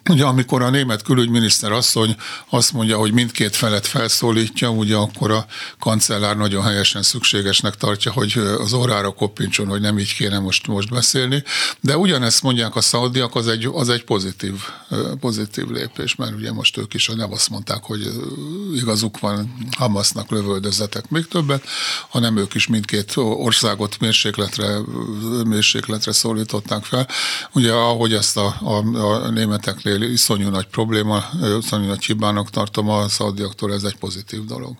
[0.09, 2.15] ugye amikor a német külügyminiszter asszony
[2.49, 5.45] azt mondja, hogy mindkét felet felszólítja, ugye akkor a
[5.79, 10.89] kancellár nagyon helyesen szükségesnek tartja, hogy az órára koppintson, hogy nem így kéne most, most
[10.89, 11.43] beszélni.
[11.79, 14.53] De ugyanezt mondják a szaudiak, az egy, az egy pozitív,
[15.19, 18.11] pozitív lépés, mert ugye most ők is nem azt mondták, hogy
[18.75, 21.63] igazuk van, Hamasnak lövöldözetek még többet,
[22.09, 24.77] hanem ők is mindkét országot mérsékletre,
[25.43, 27.07] mérsékletre szólították fel.
[27.53, 31.23] Ugye ahogy ezt a, a, a németeknél iszonyú nagy probléma,
[31.59, 34.75] iszonyú nagy hibának tartom, a szaudiaktól ez egy pozitív dolog.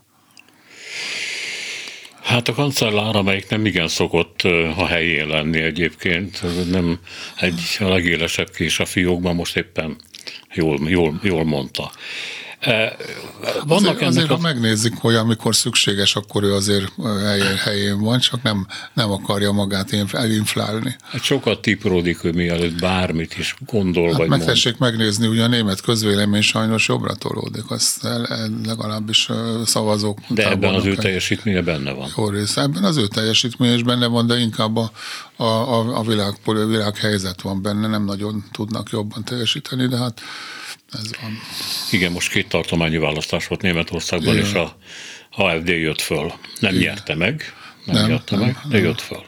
[2.24, 4.42] Hát a kancellár, amelyik nem igen szokott
[4.76, 7.00] a helyén lenni egyébként, nem
[7.36, 9.96] egy a legélesebb kés a fiókban, most éppen
[10.54, 11.92] jól, jól, jól mondta.
[13.66, 14.34] Vannak azért, azért a...
[14.34, 16.92] ha megnézzük, hogy amikor szükséges, akkor ő azért
[17.26, 20.96] helyén, helyén van, csak nem, nem akarja magát elinflálni.
[21.04, 24.92] Hát sokat tipródik ő mielőtt bármit is gondol, hát vagy megtessék mond.
[24.92, 28.08] megnézni, ugye a német közvélemény sajnos jobbra tolódik, azt
[28.66, 29.30] legalábbis
[29.66, 30.20] szavazók.
[30.28, 32.10] De ebben az ő teljesítménye benne van.
[32.18, 32.58] Jó rész.
[32.58, 34.92] Ebben az ő teljesítménye is benne van, de inkább a,
[35.36, 39.98] a, a, a világ, a világ helyzet van benne, nem nagyon tudnak jobban teljesíteni, de
[39.98, 40.22] hát
[40.92, 41.40] ez van.
[41.92, 44.46] Igen, most két tartományi választás volt Németországban, Igen.
[44.46, 44.78] és a
[45.32, 46.34] AFD jött föl.
[46.60, 46.88] Nem Igen.
[46.88, 47.54] nyerte meg,
[47.86, 48.84] nem, nem nyerte nem, meg, de nem.
[48.84, 49.24] jött föl.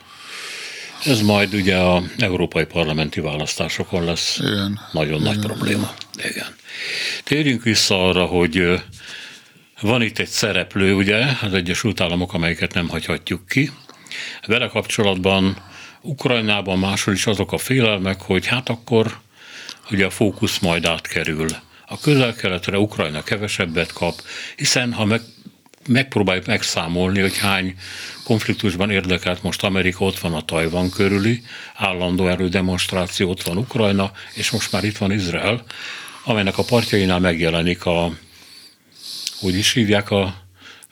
[1.05, 4.79] Ez majd ugye a európai parlamenti választásokon lesz Igen.
[4.91, 5.33] nagyon Igen.
[5.33, 5.93] nagy probléma.
[6.17, 6.55] Igen.
[7.23, 8.81] Térjünk vissza arra, hogy
[9.81, 13.71] van itt egy szereplő, ugye, az Egyesült Államok, amelyiket nem hagyhatjuk ki.
[14.45, 15.57] Vele kapcsolatban
[16.01, 19.19] Ukrajnában máshol is azok a félelmek, hogy hát akkor
[19.91, 21.47] ugye a fókusz majd átkerül.
[21.85, 24.21] A közel-keletre Ukrajna kevesebbet kap,
[24.55, 25.21] hiszen ha meg,
[25.87, 27.75] megpróbáljuk megszámolni, hogy hány
[28.23, 31.43] konfliktusban érdekelt most Amerika, ott van a Tajvan körüli,
[31.75, 35.63] állandó erődemonstráció, ott van Ukrajna, és most már itt van Izrael,
[36.23, 38.11] amelynek a partjainál megjelenik a,
[39.39, 40.35] hogy is hívják a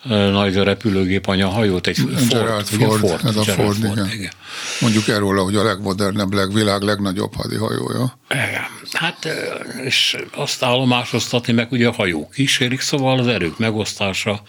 [0.08, 1.98] nagy repülőgép anyahajót, egy
[2.30, 4.12] Gerald Ford, Ford, Ford, ez a Gerald Ford, Ford igen.
[4.12, 4.32] igen.
[4.80, 8.20] Mondjuk erről, hogy a legmodernebb, legvilág legnagyobb hadihajója.
[8.92, 9.28] Hát,
[9.84, 14.42] és azt állomásoztatni meg ugye a hajók kísérik, szóval az erők megosztása,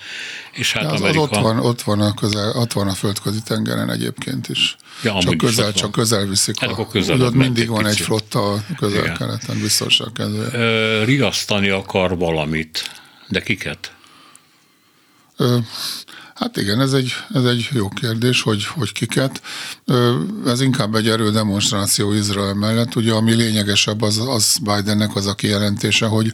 [0.53, 1.23] és hát az, Amerika...
[1.23, 4.77] Az ott van, ott van a közel, ott van a földközi tengeren egyébként is.
[5.03, 6.61] Ja, csak közel, csak közel viszik.
[6.61, 11.05] Hát a, közel ott mindig van egy flotta a közel-keleten, biztonság kedvéért.
[11.05, 12.91] Riasztani akar valamit,
[13.29, 13.93] de kiket?
[15.41, 15.63] äh,
[16.41, 19.43] Hát igen, ez egy, ez egy jó kérdés, hogy, hogy kiket.
[20.47, 22.97] Ez inkább egy erődemonstráció Izrael mellett.
[22.97, 26.33] Ugye ami lényegesebb az, az Bidennek az a kijelentése, hogy,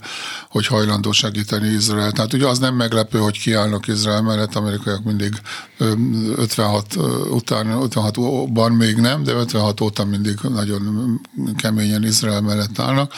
[0.50, 2.12] hogy hajlandó segíteni Izrael.
[2.12, 5.32] Tehát ugye az nem meglepő, hogy kiállnak Izrael mellett, amerikaiak mindig
[5.78, 6.96] 56
[7.30, 11.20] után, 56-ban még nem, de 56 óta mindig nagyon
[11.56, 13.12] keményen Izrael mellett állnak.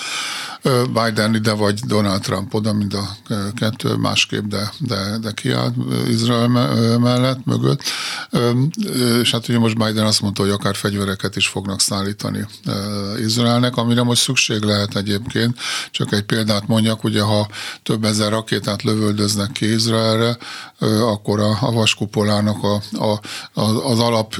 [0.92, 3.16] Biden ide vagy Donald Trump oda, mind a
[3.54, 5.74] kettő másképp, de, de, de kiállt
[6.08, 6.77] Izrael mellett,
[7.44, 7.82] mögött.
[9.22, 12.46] És hát ugye most Biden azt mondta, hogy akár fegyvereket is fognak szállítani
[13.18, 15.58] Izraelnek, amire most szükség lehet egyébként.
[15.90, 17.48] Csak egy példát mondjak, ugye ha
[17.82, 20.36] több ezer rakétát lövöldöznek ki Izraelre,
[21.00, 23.20] akkor a, a vaskupolának a, a,
[23.60, 24.34] az alap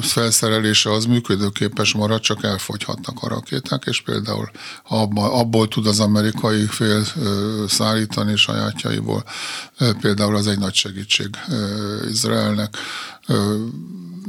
[0.00, 4.50] felszerelése az működőképes marad, csak elfogyhatnak a rakéták, és például
[4.82, 7.04] ha abban abból tud az amerikai fél
[7.68, 9.24] szállítani sajátjaiból.
[10.00, 11.28] Például az egy nagy segítség
[12.10, 12.76] Izraelnek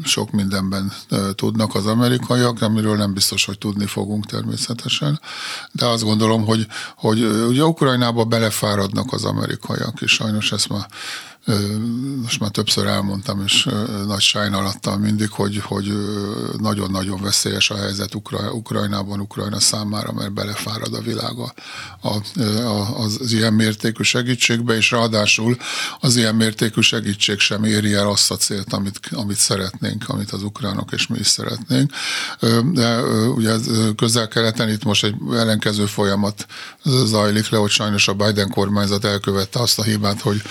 [0.04, 0.92] sok mindenben
[1.36, 5.20] tudnak az amerikaiak, amiről nem biztos, hogy tudni fogunk természetesen.
[5.72, 10.88] De azt gondolom, hogy, hogy ugye Ukrajnába belefáradnak az amerikaiak, és sajnos ezt már
[12.22, 13.70] most már többször elmondtam, és
[14.08, 15.94] nagy sajnálattal mindig, hogy, hogy
[16.58, 18.16] nagyon-nagyon veszélyes a helyzet
[18.52, 21.54] Ukrajnában, Ukrajna számára, mert belefárad a világa
[22.02, 25.58] a, a, az, az ilyen mértékű segítségbe, és ráadásul
[26.00, 30.44] az ilyen mértékű segítség sem éri el azt a célt, amit, amit szeretnénk, amit az
[30.44, 31.92] ukránok és mi is szeretnénk.
[32.72, 33.56] De ugye
[33.96, 36.46] közel-keleten itt most egy ellenkező folyamat
[36.84, 40.42] zajlik le, hogy sajnos a Biden kormányzat elkövette azt a hibát, hogy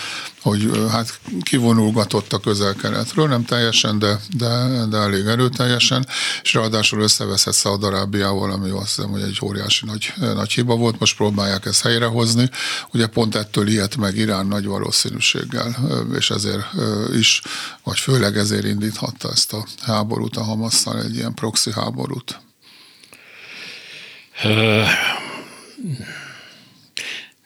[0.42, 6.07] hogy hát kivonulgatott a közel-keletről, nem teljesen, de, de, de elég erőteljesen,
[6.42, 11.16] és ráadásul összeveszett Szaudarábiával, ami azt hiszem, hogy egy óriási nagy, nagy hiba volt, most
[11.16, 12.50] próbálják ezt helyrehozni.
[12.92, 15.76] Ugye pont ettől ilyet meg Irán nagy valószínűséggel,
[16.18, 16.66] és ezért
[17.14, 17.42] is,
[17.85, 22.40] vagy főleg ezért indíthatta ezt a háborút a Hamasszal, egy ilyen proxy háborút.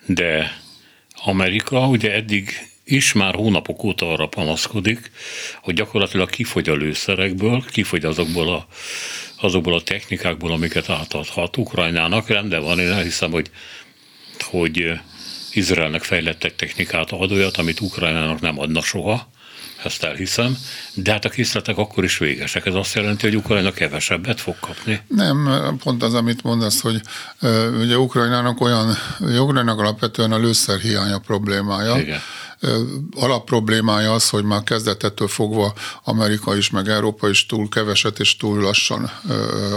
[0.06, 0.61] De
[1.24, 2.50] Amerika ugye eddig
[2.88, 5.11] is már hónapok óta arra panaszkodik,
[5.62, 8.66] hogy gyakorlatilag kifogy a lőszerekből, kifogy azokból a,
[9.40, 12.29] azokból a technikákból, amiket átadhat Ukrajnának.
[12.29, 13.51] Rendben van, én elhiszem, hogy,
[14.40, 15.01] hogy
[15.53, 19.29] Izraelnek fejlettek technikát ad olyat, amit Ukrajnának nem adna soha,
[19.85, 20.57] ezt elhiszem,
[20.94, 22.66] de hát a készletek akkor is végesek.
[22.66, 25.01] Ez azt jelenti, hogy Ukrajna kevesebbet fog kapni?
[25.09, 25.49] Nem,
[25.83, 27.01] pont az, amit mondasz, hogy
[27.81, 32.20] ugye Ukrajnának olyan, Ukrajnának alapvetően a lőszer hiánya problémája, Igen
[33.16, 35.72] alapproblémája az, hogy már kezdetettől fogva
[36.05, 39.11] Amerika is, meg Európa is túl keveset és túl lassan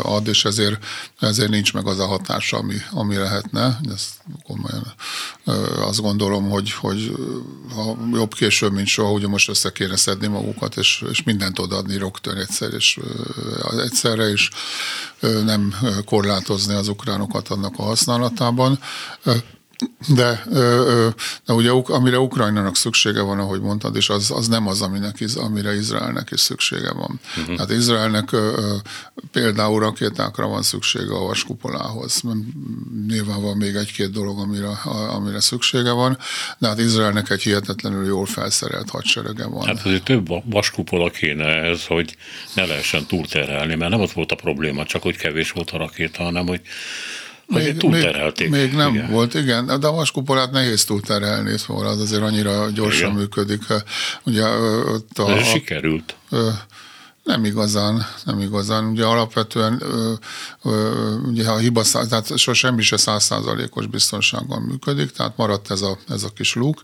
[0.02, 0.86] ad, és ezért,
[1.20, 3.80] ezért nincs meg az a hatása, ami, ami lehetne.
[3.94, 4.10] Ezt
[4.44, 4.94] komolyan
[5.80, 7.16] azt gondolom, hogy, hogy
[7.76, 11.98] ha jobb később, mint soha, ugye most össze kéne szedni magukat, és, és mindent odaadni
[11.98, 13.00] rögtön egyszer, és
[13.78, 14.50] egyszerre is
[15.22, 15.74] nem
[16.06, 18.80] korlátozni az ukránokat annak a használatában.
[20.08, 20.44] De,
[21.46, 25.76] de ugye amire Ukrajnának szüksége van, ahogy mondtad, és az, az nem az, aminek, amire
[25.76, 27.20] Izraelnek is szüksége van.
[27.38, 27.56] Uh-huh.
[27.56, 28.30] Tehát Izraelnek
[29.32, 32.22] például rakétákra van szüksége a vaskupolához.
[33.08, 34.68] Nyilván van még egy-két dolog, amire,
[35.10, 36.18] amire szüksége van,
[36.58, 39.66] de hát Izraelnek egy hihetetlenül jól felszerelt hadserege van.
[39.66, 42.18] Hát azért több vaskupola kéne ez, hogy
[42.54, 46.24] ne lehessen túlterhelni, mert nem az volt a probléma, csak hogy kevés volt a rakéta,
[46.24, 46.62] hanem hogy
[47.50, 48.50] még, túlterhelték.
[48.50, 49.12] Még, még nem igen.
[49.12, 53.20] volt, igen, de a vaskupolát nehéz túlterhelni, szóval az azért annyira gyorsan igen.
[53.20, 53.62] működik.
[54.24, 54.48] Ugye,
[54.94, 56.16] ott a, de sikerült.
[56.32, 56.36] A,
[57.30, 58.86] nem igazán, nem igazán.
[58.86, 60.14] Ugye alapvetően ö,
[60.64, 65.98] ö, ugye a hiba, tehát so semmi se százszázalékos biztonsággal működik, tehát maradt ez a,
[66.08, 66.82] ez a kis luk.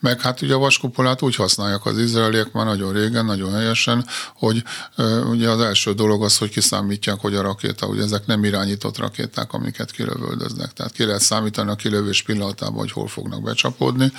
[0.00, 4.62] Meg hát ugye a vaskupolát úgy használják az izraeliek már nagyon régen, nagyon helyesen, hogy
[4.96, 8.98] ö, ugye az első dolog az, hogy kiszámítják, hogy a rakéta, ugye ezek nem irányított
[8.98, 10.72] rakéták, amiket kilövöldöznek.
[10.72, 14.12] Tehát ki lehet számítani a kilövés pillanatában, hogy hol fognak becsapódni,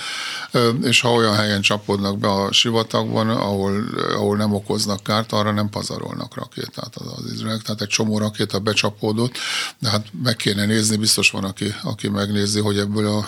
[0.50, 5.52] ö, és ha olyan helyen csapódnak be a sivatagban, ahol, ahol nem okoznak kárt, arra
[5.52, 9.38] nem pazarolnak rakétát az, az izraelek, tehát egy csomó rakéta becsapódott,
[9.78, 13.26] de hát meg kéne nézni, biztos van, aki, aki megnézi, hogy ebből a,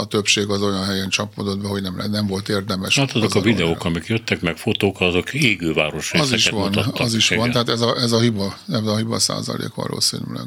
[0.00, 2.98] a, többség az olyan helyen csapódott be, hogy nem, nem volt érdemes.
[2.98, 7.28] Hát azok a videók, amik jöttek, meg fotók, azok égőváros Az is van, az is
[7.28, 10.46] van, tehát ez a, ez a hiba, ez a hiba százalék valószínűleg.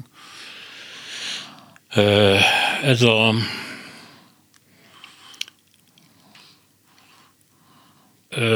[2.84, 3.34] Ez a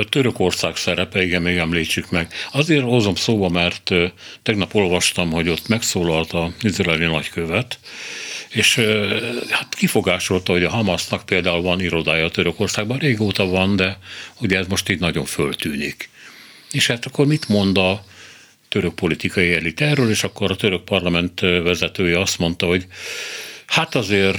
[0.09, 2.33] Törökország szerepe, igen, még említsük meg.
[2.51, 3.91] Azért hozom szóba, mert
[4.43, 7.79] tegnap olvastam, hogy ott megszólalt az izraeli nagykövet,
[8.49, 8.75] és
[9.49, 13.97] hát kifogásolta, hogy a Hamasnak például van irodája Törökországban, régóta van, de
[14.41, 16.09] ugye ez most így nagyon föltűnik.
[16.71, 18.03] És hát akkor mit mond a
[18.69, 22.85] török politikai elit erről, és akkor a török parlament vezetője azt mondta, hogy
[23.65, 24.37] hát azért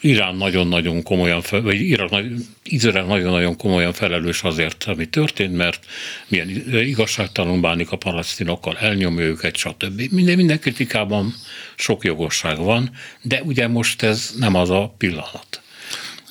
[0.00, 2.24] Irán nagyon-nagyon komolyan, vagy Irak,
[2.64, 5.84] Izrael nagyon-nagyon komolyan felelős azért, ami történt, mert
[6.28, 10.02] milyen igazságtalan bánik a palesztinokkal, elnyomja őket, stb.
[10.10, 11.34] Minden, minden kritikában
[11.74, 12.90] sok jogosság van,
[13.22, 15.60] de ugye most ez nem az a pillanat.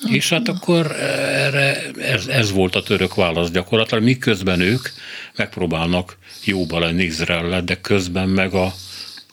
[0.08, 4.88] És hát akkor erre, ez, ez volt a török válasz gyakorlatilag, miközben ők
[5.36, 8.74] megpróbálnak jóba lenni Izrael, de közben meg a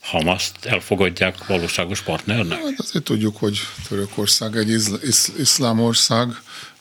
[0.10, 2.64] Hamaszt elfogadják valóságos partnernek?
[2.64, 6.28] Hát azért tudjuk, hogy Törökország egy izl- isz- iszlám ország,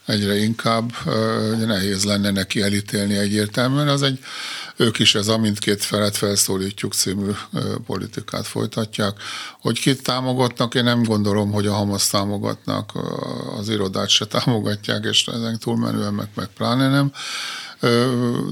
[0.06, 0.92] egyre inkább
[1.66, 3.88] nehéz lenne neki elítélni egyértelműen.
[3.88, 4.18] Az egy,
[4.76, 7.30] ők is ez a mindkét felet felszólítjuk című
[7.86, 9.12] politikát folytatják.
[9.60, 12.92] Hogy kit támogatnak, én nem gondolom, hogy a Hamas támogatnak,
[13.58, 17.12] az irodát se támogatják, és ezen túlmenően meg, meg pláne nem.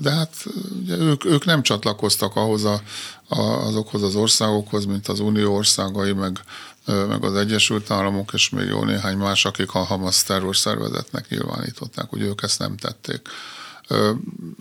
[0.01, 0.47] De hát
[0.83, 2.81] ugye ők, ők nem csatlakoztak ahhoz a,
[3.29, 6.41] a, azokhoz az országokhoz, mint az Unió országai, meg,
[6.87, 12.21] meg az Egyesült Államok, és még jó néhány más, akik a Hamas terrorszervezetnek nyilvánították, hogy
[12.21, 13.29] ők ezt nem tették.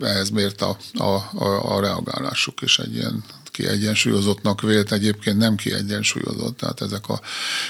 [0.00, 6.56] Ehhez miért a, a, a, a reagálásuk is egy ilyen kiegyensúlyozottnak vélt, egyébként nem kiegyensúlyozott.
[6.56, 7.20] Tehát ezek a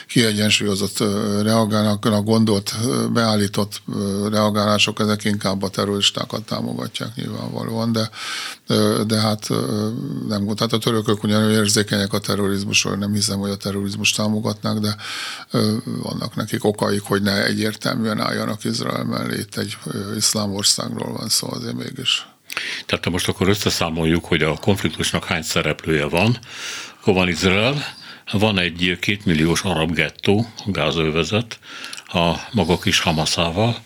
[0.09, 0.99] kiegyensúlyozott
[1.43, 2.75] reagálnak, a gondolt,
[3.13, 3.83] beállított
[4.31, 8.11] reagálások, ezek inkább a terroristákat támogatják nyilvánvalóan, de,
[9.07, 9.49] de hát
[10.29, 14.97] nem tehát a törökök ugyanúgy érzékenyek a terrorizmusról, nem hiszem, hogy a terrorizmus támogatnák, de
[15.85, 19.39] vannak nekik okaik, hogy ne egyértelműen álljanak Izrael mellé.
[19.39, 19.77] Itt egy
[20.17, 22.34] iszlám országról van szó azért mégis.
[22.87, 26.39] Tehát most akkor összeszámoljuk, hogy a konfliktusnak hány szereplője van.
[27.01, 27.85] Akkor van Izrael,
[28.33, 31.59] van egy kétmilliós arab gettó, gázövezet,
[32.07, 33.77] a maga kis Hamaszával,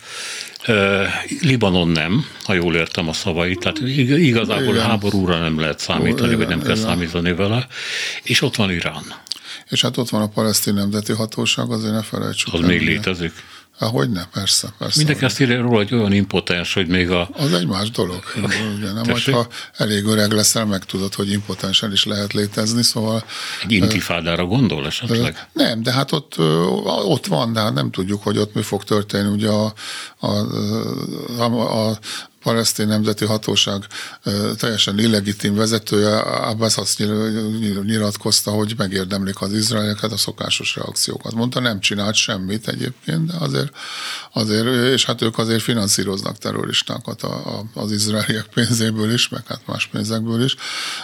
[1.41, 4.87] Libanon nem, ha jól értem a szavait, tehát igazából Igen.
[4.87, 6.85] háborúra nem lehet számítani, Igen, vagy nem kell Igen.
[6.85, 7.67] számítani vele,
[8.23, 9.15] és ott van Irán.
[9.69, 12.55] És hát ott van a palesztin nemzeti hatóság, azért ne felejtsük.
[12.55, 13.33] Az még létezik.
[13.79, 14.97] Ahogy ne, persze, persze.
[14.97, 17.29] Mindenki azt írja róla, hogy olyan impotens, hogy még a...
[17.33, 18.23] Az egy más dolog.
[18.77, 23.25] Ugye, nem, hogyha elég öreg leszel, meg tudod, hogy impotensen is lehet létezni, szóval...
[23.63, 25.49] Egy intifádára gondol esetleg?
[25.53, 26.35] Nem, de hát ott,
[27.05, 29.29] ott van, de hát nem tudjuk, hogy ott mi fog történni.
[29.29, 29.73] Ugye a,
[30.19, 30.33] a,
[31.39, 31.99] a, a
[32.43, 33.87] palesztin nemzeti hatóság
[34.57, 36.99] teljesen illegitim vezetője, Abbas azt
[37.85, 41.35] nyilatkozta, hogy megérdemlik az izraelieket a szokásos reakciókat.
[41.35, 43.77] Mondta, nem csinált semmit egyébként, de azért,
[44.33, 47.27] azért és hát ők azért finanszíroznak terroristákat
[47.75, 50.57] az izraeliek pénzéből is, meg hát más pénzekből is.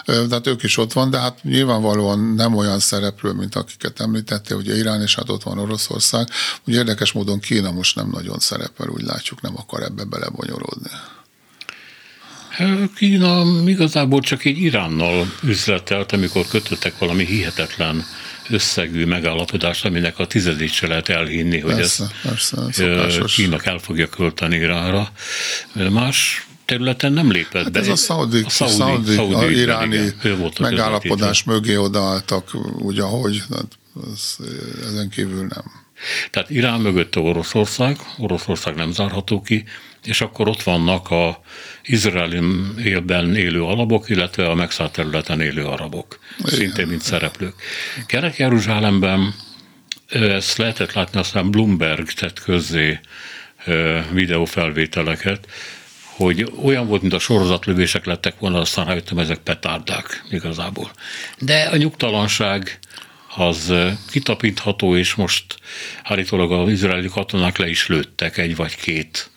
[0.04, 4.76] Tehát ők is ott van, de hát nyilvánvalóan nem olyan szereplő, mint akiket említettél, ugye
[4.76, 6.28] Irán és hát ott van Oroszország.
[6.66, 10.90] Ugye érdekes módon Kína most nem nagyon szerepel, úgy látjuk, nem akar ebbe belebonyolódni.
[12.96, 18.04] Kína igazából csak egy Iránnal üzletelt, amikor kötöttek valami hihetetlen
[18.48, 24.08] összegű megállapodást, aminek a tizedét se lehet elhinni, hogy persze, ezt persze, Kína el fogja
[24.08, 25.08] költeni Iránra.
[25.90, 27.78] Más területen nem lépett hát be.
[27.78, 30.12] Ez a szaudi, a szaudi, szaudi, szaudi iráni
[30.60, 33.42] megállapodás mögé odaálltak úgy, ahogy,
[34.12, 34.36] ez,
[34.86, 35.82] ezen kívül nem.
[36.30, 39.64] Tehát Irán mögötte Oroszország, Oroszország nem zárható ki,
[40.04, 41.40] és akkor ott vannak a
[41.82, 47.54] Izraelben élő alabok, illetve a megszállt területen élő arabok, szintén mint szereplők.
[48.06, 49.34] Kerek-Jeruzsálemben
[50.08, 53.00] ezt lehetett látni, aztán Bloomberg tett közzé
[54.12, 55.46] videófelvételeket,
[56.04, 60.90] hogy olyan volt, mint a sorozatlövések lettek volna, aztán rájöttem, ezek petárdák igazából.
[61.38, 62.78] De a nyugtalanság
[63.36, 63.72] az
[64.10, 65.44] kitapintható, és most
[66.02, 69.30] állítólag az izraeli katonák le is lőttek egy vagy két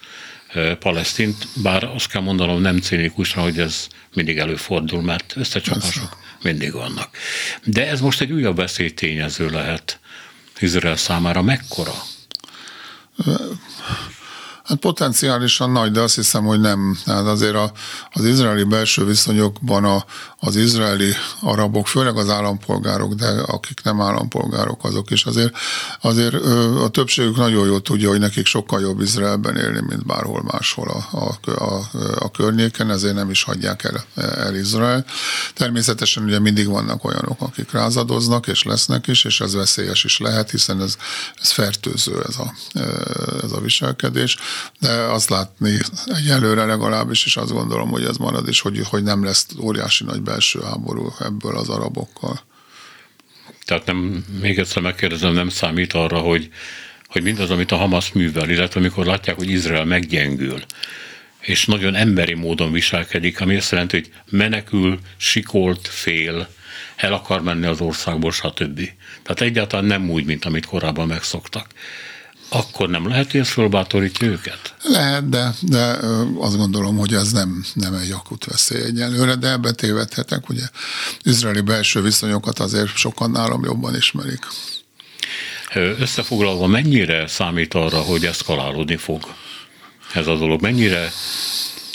[0.80, 7.18] palesztint, bár azt kell mondanom nem cínikusra, hogy ez mindig előfordul, mert összecsapások mindig vannak.
[7.64, 10.00] De ez most egy újabb veszélytényező lehet
[10.60, 11.42] Izrael számára.
[11.42, 11.94] Mekkora?
[14.68, 16.98] Hát potenciálisan nagy, de azt hiszem, hogy nem.
[17.06, 17.72] Hát azért a,
[18.12, 20.06] az izraeli belső viszonyokban a,
[20.40, 25.54] az izraeli arabok, főleg az állampolgárok, de akik nem állampolgárok, azok is azért,
[26.02, 26.34] azért
[26.84, 31.18] a többségük nagyon jól tudja, hogy nekik sokkal jobb Izraelben élni, mint bárhol máshol a,
[31.18, 31.90] a, a,
[32.20, 35.06] a környéken, ezért nem is hagyják el, el Izrael.
[35.54, 40.52] Természetesen ugye mindig vannak olyanok, akik rázadoznak, és lesznek is, és ez veszélyes is lehet,
[40.52, 40.96] hiszen ez,
[41.42, 42.54] ez fertőző ez a,
[43.44, 44.38] ez a viselkedés
[44.80, 49.24] de azt látni egyelőre legalábbis, és azt gondolom, hogy ez marad, és hogy, hogy nem
[49.24, 52.42] lesz óriási nagy belső háború ebből az arabokkal.
[53.66, 56.50] Tehát nem, még egyszer megkérdezem, nem számít arra, hogy,
[57.08, 60.64] hogy mindaz, amit a Hamas művel, illetve amikor látják, hogy Izrael meggyengül,
[61.40, 66.48] és nagyon emberi módon viselkedik, ami azt jelenti, hogy menekül, sikolt, fél,
[66.96, 68.90] el akar menni az országból, stb.
[69.24, 71.68] Tehát egyáltalán nem úgy, mint amit korábban megszoktak
[72.50, 74.76] akkor nem lehet, hogy ez fölbátorítja őket?
[74.84, 75.98] Lehet, de, de
[76.38, 80.64] azt gondolom, hogy ez nem, nem egy akut veszély egyelőre, de ebbe tévedhetek, ugye
[81.24, 84.46] izraeli belső viszonyokat azért sokan nálam jobban ismerik.
[85.74, 89.24] Összefoglalva, mennyire számít arra, hogy eszkalálódni fog
[90.14, 90.62] ez a dolog?
[90.62, 91.12] Mennyire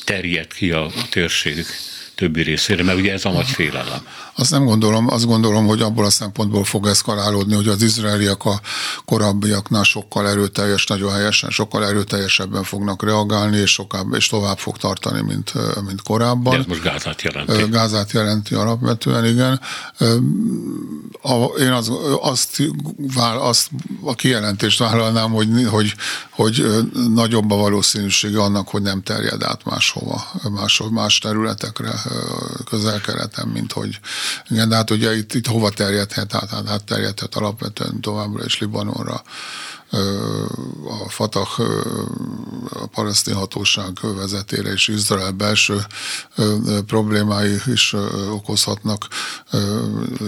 [0.05, 1.67] terjed ki a, térség
[2.15, 4.07] többi részére, mert ugye ez a nagy félelem.
[4.37, 8.61] Azt nem gondolom, azt gondolom, hogy abból a szempontból fog eszkalálódni, hogy az izraeliek a
[9.05, 15.21] korábbiaknál sokkal erőteljes, nagyon helyesen, sokkal erőteljesebben fognak reagálni, és, sokkal, és tovább fog tartani,
[15.21, 15.53] mint,
[15.87, 16.53] mint korábban.
[16.53, 17.71] De ez most Gázát jelenti.
[17.71, 19.61] Gázát jelenti alapvetően, igen.
[21.59, 22.63] Én az, azt,
[23.39, 23.71] azt
[24.03, 25.95] a kijelentést vállalnám, hogy, hogy,
[26.31, 26.65] hogy
[27.15, 31.93] nagyobb a valószínűsége annak, hogy nem terjed át máshova, más, más területekre
[32.65, 34.01] közel-keleten, mint hogy
[34.49, 38.59] igen, de hát ugye itt, itt hova terjedhet, hát, hát, hát terjedhet alapvetően továbbra is
[38.59, 39.23] Libanonra,
[40.89, 41.59] a Fatah
[42.71, 45.77] a palesztin hatóság vezetére és Izrael belső
[46.87, 47.95] problémái is
[48.31, 49.07] okozhatnak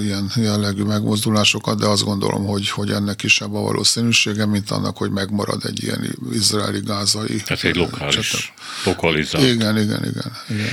[0.01, 5.11] ilyen jellegű megmozdulásokat, de azt gondolom, hogy, hogy ennek is a valószínűsége, mint annak, hogy
[5.11, 7.43] megmarad egy ilyen izraeli-gázai.
[7.43, 8.53] Tehát egy lokális,
[8.85, 9.45] lokalizált.
[9.45, 10.69] Igen, igen, igen, igen.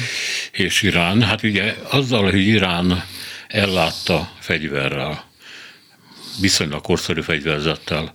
[0.51, 3.03] És Irán, hát ugye azzal, hogy Irán
[3.47, 5.23] ellátta fegyverrel,
[6.39, 8.13] viszonylag korszerű fegyverzettel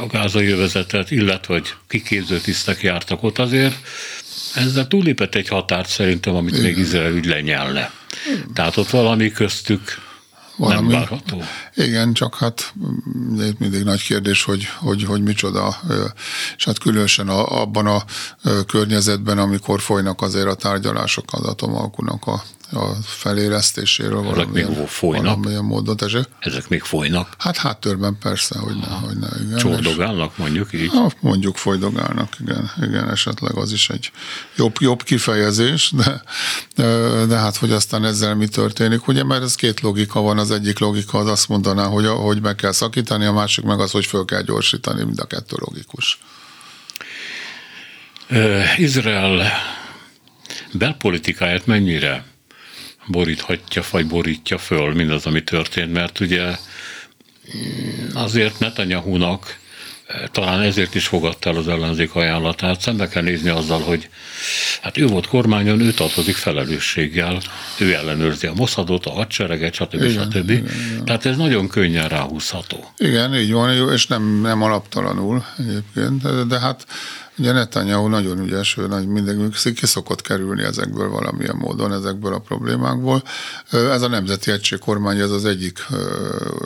[0.00, 3.74] a gázai övezetet, illetve hogy kiképző tisztek jártak ott azért,
[4.54, 6.64] ezzel túlépett egy határt szerintem, amit Igen.
[6.64, 7.90] még Izrael úgy lenyelne.
[8.54, 10.02] Tehát ott valami köztük
[10.56, 11.42] valami, nem várható.
[11.74, 12.72] Igen, csak hát
[13.38, 15.76] itt mindig nagy kérdés, hogy, hogy, hogy micsoda,
[16.56, 18.04] és hát különösen abban a
[18.66, 22.42] környezetben, amikor folynak azért a tárgyalások az atomalkunak a
[22.72, 25.24] a felélesztéséről Ezek valamilyen, még folynak?
[25.24, 25.96] valamilyen módon.
[25.96, 26.24] Tessék?
[26.38, 27.34] Ezek még folynak?
[27.38, 29.28] Hát háttörben persze, hogy ne, hogy ne.
[29.44, 30.88] Igen, Csordogálnak mondjuk így?
[30.88, 34.10] Ha, mondjuk folydogálnak, igen, igen, esetleg az is egy
[34.56, 36.22] jobb, jobb kifejezés, de,
[37.26, 40.78] de hát, hogy aztán ezzel mi történik, ugye, mert ez két logika van, az egyik
[40.78, 44.24] logika az azt mondaná, hogy, hogy meg kell szakítani, a másik meg az, hogy föl
[44.24, 46.18] kell gyorsítani, mind a kettő logikus.
[48.76, 49.52] Izrael
[50.72, 52.24] belpolitikáját mennyire
[53.06, 59.62] boríthatja, vagy borítja föl mindaz, ami történt, mert ugye mm, azért Netanyahu-nak
[60.32, 62.80] talán ezért is fogadta el az ellenzék ajánlatát.
[62.80, 64.08] Szembe kell nézni azzal, hogy
[64.82, 67.40] hát ő volt kormányon, ő tartozik felelősséggel,
[67.78, 70.02] ő ellenőrzi a Mossadot, a hadsereget, stb.
[70.02, 70.50] Igen, stb.
[70.50, 71.04] Igen, igen.
[71.04, 72.92] Tehát ez nagyon könnyen ráhúzható.
[72.96, 76.86] Igen, így van, és nem, nem alaptalanul egyébként, de hát
[77.38, 82.38] Ugye Netanyahu nagyon ügyes, ő nagy mindenki ki szokott kerülni ezekből valamilyen módon, ezekből a
[82.38, 83.22] problémákból.
[83.70, 85.78] Ez a Nemzeti Egység kormány, ez az egyik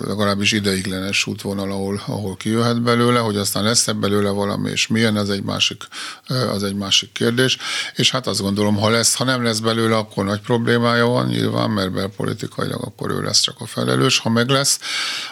[0.06, 5.30] legalábbis ideiglenes útvonal, ahol, ahol kijöhet belőle, hogy aztán lesz-e belőle valami, és milyen, az
[5.30, 5.82] egy másik,
[6.52, 7.58] az egy másik kérdés.
[7.94, 11.70] És hát azt gondolom, ha lesz, ha nem lesz belőle, akkor nagy problémája van nyilván,
[11.70, 14.18] mert belpolitikailag akkor ő lesz csak a felelős.
[14.18, 14.80] Ha meg lesz,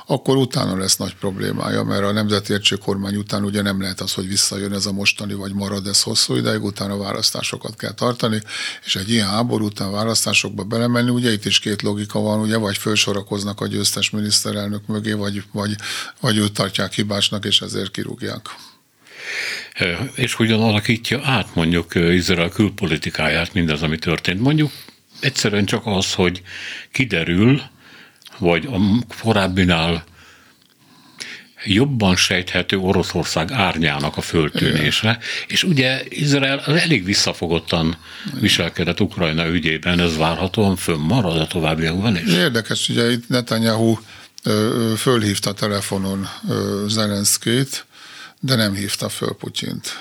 [0.06, 4.12] akkor utána lesz nagy problémája, mert a Nemzeti Egység kormány után ugye nem lehet az,
[4.12, 8.40] hogy visszajön ez a mostani tartani, vagy marad ez hosszú ideig, utána választásokat kell tartani,
[8.84, 12.78] és egy ilyen háború után választásokba belemenni, ugye itt is két logika van, ugye, vagy
[12.78, 15.74] felsorakoznak a győztes miniszterelnök mögé, vagy, vagy,
[16.20, 18.46] vagy őt tartják hibásnak, és ezért kirúgják.
[20.14, 24.40] És hogyan alakítja át mondjuk Izrael külpolitikáját mindez, ami történt?
[24.40, 24.70] Mondjuk
[25.20, 26.42] egyszerűen csak az, hogy
[26.92, 27.62] kiderül,
[28.38, 28.78] vagy a
[29.22, 30.04] korábbinál
[31.66, 37.96] jobban sejthető Oroszország árnyának a föltűnése, és ugye Izrael elég visszafogottan
[38.40, 42.32] viselkedett Ukrajna ügyében, ez várhatóan fönnmarad a továbbiakban is.
[42.32, 43.98] Érdekes, ugye itt Netanyahu
[44.96, 46.28] fölhívta telefonon
[46.86, 47.86] Zelenszkét,
[48.40, 49.98] de nem hívta föl Putyint.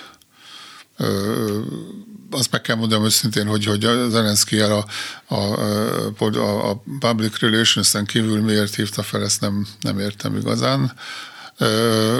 [2.32, 4.86] Azt meg kell mondanom őszintén, hogy, hogy Zelenszky a,
[5.26, 10.94] a, a, a public relations-en kívül miért hívta fel, ezt nem, nem értem igazán.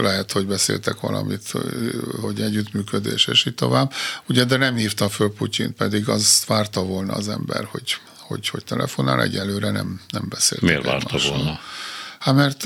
[0.02, 1.52] Lehet, hogy beszéltek valamit,
[2.22, 3.94] hogy együttműködés, és így tovább.
[4.28, 8.64] Ugye, de nem hívta föl Putyint, pedig azt várta volna az ember, hogy, hogy, hogy
[8.64, 10.62] telefonál, egyelőre nem, nem beszélt.
[10.62, 11.60] Miért várta volna?
[12.20, 12.64] Hát mert,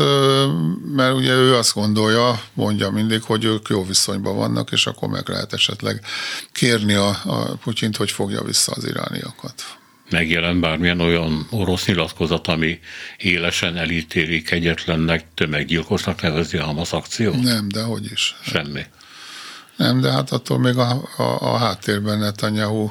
[0.95, 5.29] mert ugye ő azt gondolja, mondja mindig, hogy ők jó viszonyban vannak, és akkor meg
[5.29, 6.05] lehet esetleg
[6.51, 9.78] kérni a, a Putyint, hogy fogja vissza az irániakat
[10.09, 12.79] megjelent bármilyen olyan orosz nyilatkozat, ami
[13.17, 17.41] élesen elítéli kegyetlennek, tömeggyilkosnak nevezi a Hamas akciót?
[17.41, 18.35] Nem, de hogy is.
[18.41, 18.81] Semmi.
[19.79, 22.89] Nem, de hát attól még a, a, a háttérben Netanyahu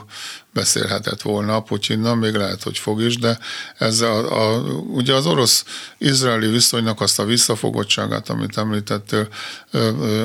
[0.52, 3.38] beszélhetett volna a Putyinnal, még lehet, hogy fog is, de
[3.78, 9.28] ez a, a, ugye az orosz-izraeli viszonynak azt a visszafogottságát, amit említettél,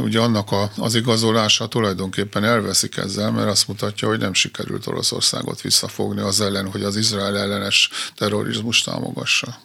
[0.02, 5.62] ugye annak a, az igazolása tulajdonképpen elveszik ezzel, mert azt mutatja, hogy nem sikerült Oroszországot
[5.62, 9.58] visszafogni az ellen, hogy az Izrael ellenes terrorizmus támogassa.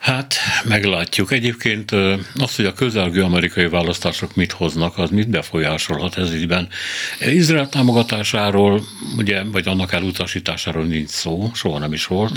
[0.00, 0.34] Hát,
[0.64, 1.32] meglátjuk.
[1.32, 1.90] Egyébként
[2.34, 6.68] az, hogy a közelgő amerikai választások mit hoznak, az mit befolyásolhat ez ígyben.
[7.20, 8.82] Izrael támogatásáról,
[9.16, 12.32] ugye, vagy annak elutasításáról nincs szó, soha nem is volt.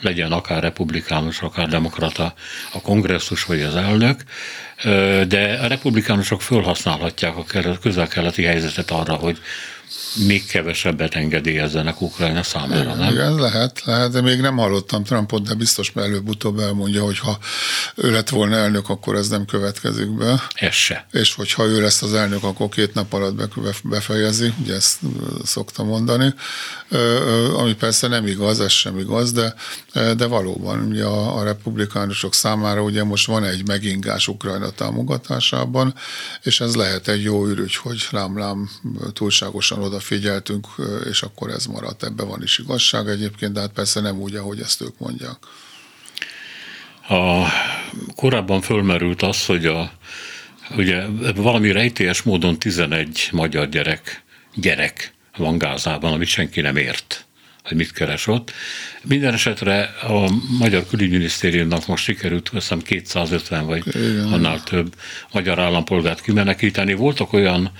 [0.00, 2.34] Legyen akár republikánus, akár demokrata
[2.72, 4.22] a kongresszus vagy az elnök,
[5.28, 7.44] de a republikánusok felhasználhatják a
[7.80, 9.38] közel-keleti helyzetet arra, hogy
[10.26, 13.12] még kevesebbet engedélyezzenek Ukrajna számára, nem?
[13.12, 17.38] Igen, lehet, lehet, de még nem hallottam Trumpot, de biztos előbb-utóbb elmondja, hogy ha
[17.94, 20.42] ő lett volna elnök, akkor ez nem következik be.
[20.54, 21.06] Ez se.
[21.12, 23.50] És hogyha ő lesz az elnök, akkor két nap alatt
[23.82, 24.98] befejezi, ugye ezt
[25.44, 26.34] szoktam mondani,
[27.56, 29.54] ami persze nem igaz, ez sem igaz, de,
[29.92, 35.94] de valóban ugye a, a republikánusok számára ugye most van egy megingás Ukrajna támogatásában,
[36.42, 38.70] és ez lehet egy jó ürügy, hogy lám-lám
[39.12, 40.66] túlságosan odafigyeltünk,
[41.10, 42.02] és akkor ez maradt.
[42.02, 45.36] Ebben van is igazság egyébként, de hát persze nem úgy, ahogy ezt ők mondják.
[47.08, 47.46] A,
[48.14, 49.92] korábban fölmerült az, hogy a,
[50.76, 54.22] ugye valami rejtélyes módon 11 magyar gyerek,
[54.54, 57.26] gyerek van Gázában, amit senki nem ért
[57.66, 58.52] hogy mit keres ott.
[59.02, 64.32] Minden esetre a Magyar Külügyminisztériumnak most sikerült, hiszem 250 vagy Igen.
[64.32, 64.94] annál több
[65.32, 66.94] magyar állampolgárt kimenekíteni.
[66.94, 67.70] Voltak olyan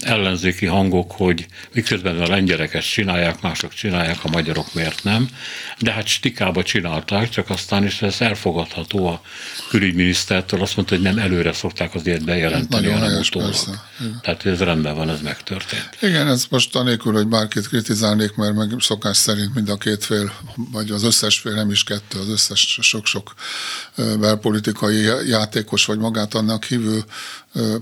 [0.00, 5.28] ellenzéki hangok, hogy miközben a lengyelek ezt csinálják, mások csinálják, a magyarok miért nem.
[5.78, 9.20] De hát stikába csinálták, csak aztán is ez elfogadható a
[9.68, 10.60] külügyminisztertől.
[10.60, 13.54] Azt mondta, hogy nem előre szokták az ilyet bejelenteni, Nagyon hanem utólag.
[14.22, 15.88] Tehát ez rendben van, ez megtörtént.
[16.00, 20.32] Igen, ez most anélkül, hogy bárkit kritizálnék, mert meg szokás szerint mind a két fél,
[20.72, 23.34] vagy az összes fél, nem is kettő, az összes sok-sok
[24.20, 27.04] belpolitikai játékos, vagy magát annak hívő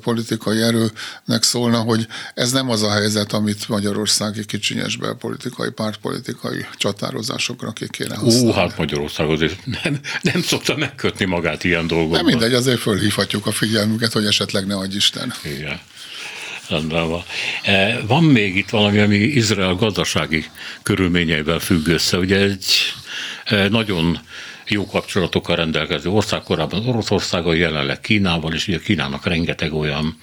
[0.03, 7.73] politikai erőnek szólna, hogy ez nem az a helyzet, amit Magyarországi kicsinyes belpolitikai, pártpolitikai csatározásokra
[7.73, 8.49] ki kéne használni.
[8.49, 12.17] Ó, hát Magyarország azért nem, nem szokta megkötni magát ilyen dolgokban.
[12.17, 15.33] Nem mindegy, azért fölhívhatjuk a figyelmüket, hogy esetleg ne adj Isten.
[15.45, 15.81] Igen.
[16.69, 17.23] Rendben van.
[18.07, 20.51] Van még itt valami, ami Izrael gazdasági
[20.83, 22.19] körülményeivel függ össze.
[22.19, 22.67] Ugye egy
[23.69, 24.21] nagyon
[24.69, 30.17] jó kapcsolatokkal rendelkező ország, korábban Oroszországgal, jelenleg Kínával, és ugye Kínának rengeteg olyan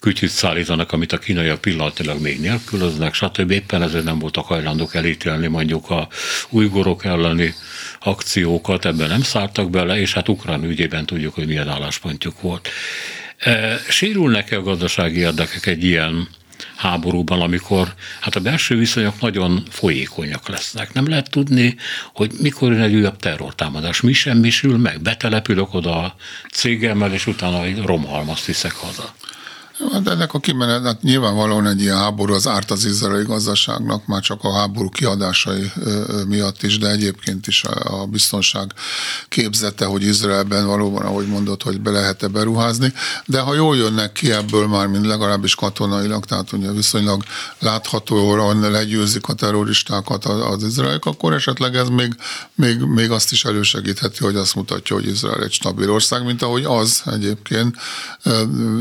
[0.00, 3.50] kütyűt szállítanak, amit a kínaiak pillanatilag még nélkülöznek, stb.
[3.50, 6.08] Éppen ezért nem voltak hajlandók elítélni mondjuk a
[6.48, 7.54] újgorok elleni
[8.00, 12.68] akciókat, ebben nem szálltak bele, és hát Ukrán ügyében tudjuk, hogy milyen álláspontjuk volt.
[13.38, 16.28] E, sérülnek-e a gazdasági érdekek egy ilyen
[16.76, 20.92] háborúban, amikor hát a belső viszonyok nagyon folyékonyak lesznek.
[20.92, 21.76] Nem lehet tudni,
[22.14, 24.00] hogy mikor jön egy újabb terrortámadás.
[24.00, 25.00] Mi sem sül meg.
[25.00, 26.14] Betelepülök oda a
[26.52, 29.14] cégemmel, és utána egy romhalmazt viszek haza.
[29.92, 34.20] Hát ennek a kimenet, hát nyilvánvalóan egy ilyen háború az árt az izraeli gazdaságnak, már
[34.20, 35.72] csak a háború kiadásai
[36.28, 38.72] miatt is, de egyébként is a biztonság
[39.28, 42.92] képzete, hogy Izraelben valóban, ahogy mondott, hogy be lehet-e beruházni,
[43.26, 47.22] de ha jól jönnek ki ebből már, mint legalábbis katonailag, tehát ugye viszonylag
[47.58, 52.16] láthatóan legyőzik a terroristákat az izraelik, akkor esetleg ez még,
[52.54, 56.64] még, még azt is elősegítheti, hogy azt mutatja, hogy Izrael egy stabil ország, mint ahogy
[56.64, 57.76] az egyébként,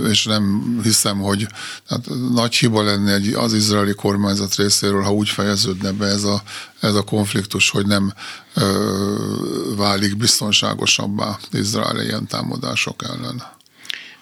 [0.09, 1.47] és nem hiszem, hogy
[1.89, 6.41] hát nagy hiba lenne egy, az izraeli kormányzat részéről, ha úgy fejeződne be ez a,
[6.79, 8.13] ez a konfliktus, hogy nem
[8.53, 13.43] ö, válik biztonságosabbá Izrael ilyen támadások ellen.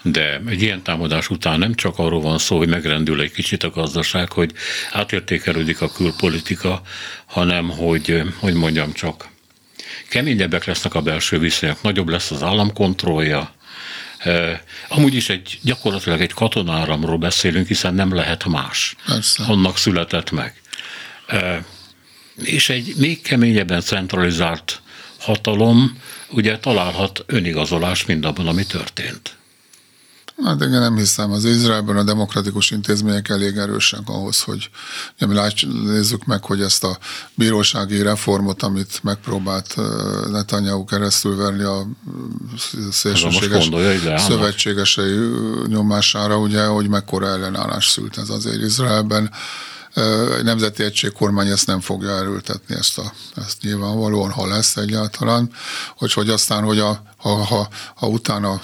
[0.03, 3.70] De egy ilyen támadás után nem csak arról van szó, hogy megrendül egy kicsit a
[3.70, 4.53] gazdaság, hogy
[4.91, 6.82] átértékelődik a külpolitika,
[7.26, 9.28] hanem hogy, hogy mondjam csak,
[10.09, 13.53] keményebbek lesznek a belső viszonyok, nagyobb lesz az államkontrollja,
[14.88, 18.95] Amúgy is egy gyakorlatilag egy katonáramról beszélünk, hiszen nem lehet más.
[19.05, 19.43] Persze.
[19.43, 20.61] Annak született meg.
[22.36, 24.82] És egy még keményebben centralizált
[25.19, 25.97] hatalom
[26.30, 29.38] ugye találhat önigazolást mindabban, ami történt.
[30.44, 31.32] Hát igen, nem hiszem.
[31.32, 34.70] Az Izraelben a demokratikus intézmények elég erősek ahhoz, hogy
[35.18, 35.36] mi
[35.84, 36.98] nézzük meg, hogy ezt a
[37.36, 39.76] bírósági reformot, amit megpróbált
[40.32, 41.88] Netanyahu keresztül verni a
[42.91, 43.70] szélsőséges
[44.18, 45.18] szövetségesei
[45.68, 49.32] nyomására, ugye, hogy mekkora ellenállás szült ez azért Izraelben
[50.44, 55.52] Nemzeti Egység kormány ezt nem fogja erőltetni, ezt, a, ezt nyilvánvalóan, ha lesz egyáltalán,
[55.98, 58.62] hogy, hogy aztán, hogy a, ha, ha, ha utána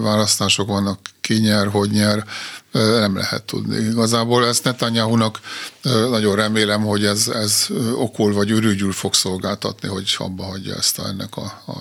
[0.00, 2.24] választások vannak, ki nyer, hogy nyer,
[2.72, 3.76] nem lehet tudni.
[3.76, 5.40] Igazából ezt Netanyahu-nak
[5.82, 11.06] nagyon remélem, hogy ez, ez okul vagy ürügyül fog szolgáltatni, hogy abba hagyja ezt a,
[11.06, 11.72] ennek a, a,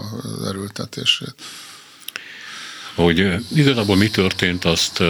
[0.48, 1.36] erőltetését.
[2.96, 5.04] Hogy igazából mi történt, azt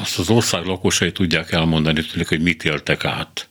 [0.00, 3.48] azt az ország lakosai tudják elmondani tőlük, hogy mit éltek át.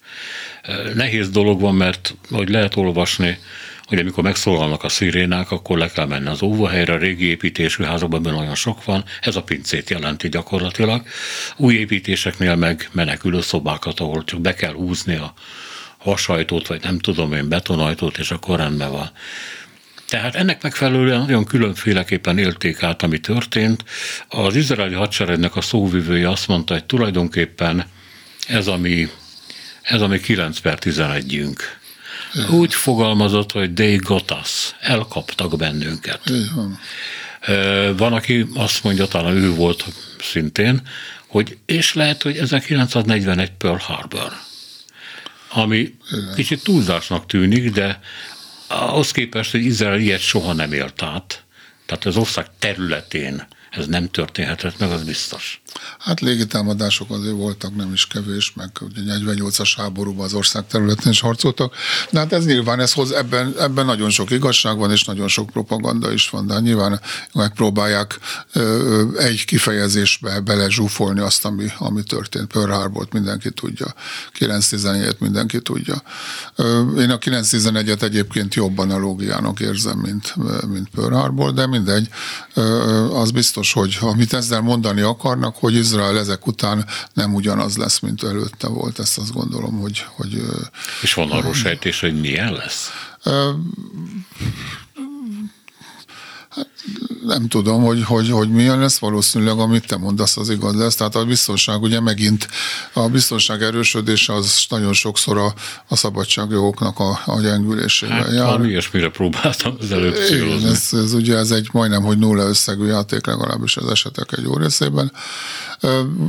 [0.94, 3.38] Nehéz dolog van, mert hogy lehet olvasni,
[3.84, 8.22] hogy amikor megszólalnak a szirénák, akkor le kell menni az óvóhelyre, a régi építésű házakban
[8.22, 11.04] nagyon sok van, ez a pincét jelenti gyakorlatilag.
[11.58, 15.34] Új építéseknél meg menekülő szobákat, ahol csak be kell húzni a
[15.98, 19.12] hasajtót, vagy nem tudom én, betonajtót, és akkor rendben van.
[20.12, 23.84] Tehát ennek megfelelően nagyon különféleképpen élték át, ami történt.
[24.28, 27.86] Az izraeli hadseregnek a szóvivője azt mondta, hogy tulajdonképpen
[28.48, 29.10] ez ami,
[29.82, 31.60] ez ami 9 per 11-ünk.
[32.50, 36.22] Úgy fogalmazott, hogy they got us, elkaptak bennünket.
[36.26, 36.80] Igen.
[37.98, 39.86] Van, aki azt mondja, talán ő volt
[40.20, 40.82] szintén,
[41.28, 44.32] hogy és lehet, hogy 1941 Pearl Harbor
[45.54, 46.34] ami Igen.
[46.36, 48.00] kicsit túlzásnak tűnik, de
[48.72, 51.44] ahhoz képest, hogy Izrael ilyet soha nem élt át,
[51.86, 55.62] tehát az ország területén ez nem történhetett meg, az biztos.
[56.00, 61.20] Hát légitámadások azért voltak, nem is kevés, meg ugye 48-as háborúban az ország területén is
[61.20, 61.76] harcoltak.
[62.10, 65.50] De hát ez nyilván, ez hoz, ebben, ebben nagyon sok igazság van, és nagyon sok
[65.50, 67.02] propaganda is van, de hát nyilván
[67.34, 68.20] megpróbálják
[69.18, 72.52] egy kifejezésbe belezsúfolni azt, ami, ami történt.
[72.52, 73.94] Pearl harbor mindenki tudja,
[74.40, 76.02] 9-11-et mindenki tudja.
[76.98, 80.36] Én a 9-11-et egyébként jobb analógiának érzem, mint,
[80.68, 82.10] mint Pearl Harbor, de mindegy,
[83.14, 88.24] az biztos, hogy amit ezzel mondani akarnak, hogy Izrael ezek után nem ugyanaz lesz, mint
[88.24, 89.00] előtte volt.
[89.00, 90.06] Ezt azt gondolom, hogy...
[90.16, 90.42] hogy
[91.02, 92.90] És van arról sejtés, hogy milyen lesz?
[96.56, 96.68] Hát
[97.26, 100.96] nem tudom, hogy, hogy, hogy milyen lesz, valószínűleg amit te mondasz, az igaz lesz.
[100.96, 102.48] Tehát a biztonság, ugye megint
[102.94, 105.54] a biztonság erősödése az nagyon sokszor a,
[105.88, 108.46] a szabadságjogoknak a, a gyengülésével hát, jár.
[108.46, 110.70] Valami ilyesmire próbáltam az előbb célozni.
[110.70, 114.58] Ez, ez, ugye ez egy majdnem, hogy nulla összegű játék, legalábbis az esetek egy jó
[114.58, 115.12] részében.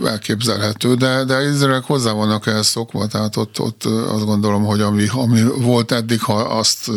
[0.05, 5.07] Elképzelhető, de, de Izraelek hozzá vannak ehhez szokva, tehát ott, ott azt gondolom, hogy ami,
[5.11, 6.91] ami volt eddig, ha azt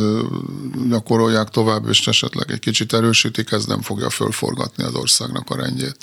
[0.90, 5.98] gyakorolják tovább, és esetleg egy kicsit erősítik, ez nem fogja fölforgatni az országnak a rendjét.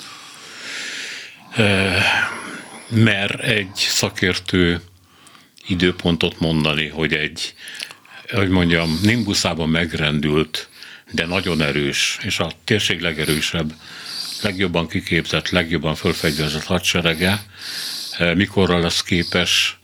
[2.87, 4.81] mer egy szakértő
[5.67, 7.53] időpontot mondani, hogy egy,
[8.31, 10.69] hogy mondjam, Nimbuszában megrendült,
[11.11, 13.73] de nagyon erős, és a térség legerősebb,
[14.41, 17.43] legjobban kiképzett, legjobban fölfegyverzett hadserege,
[18.35, 19.79] mikorra lesz képes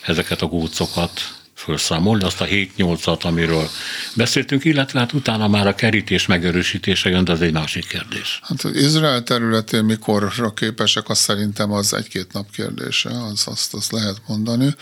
[0.00, 3.68] ezeket a gócokat felszámolni, azt a 7-8-at, amiről
[4.14, 8.40] beszéltünk, illetve hát utána már a kerítés megerősítése jön, de ez egy másik kérdés.
[8.42, 13.92] Hát az Izrael területén mikorra képesek, az szerintem az egy-két nap kérdése, az, azt, azt
[13.92, 14.74] lehet mondani.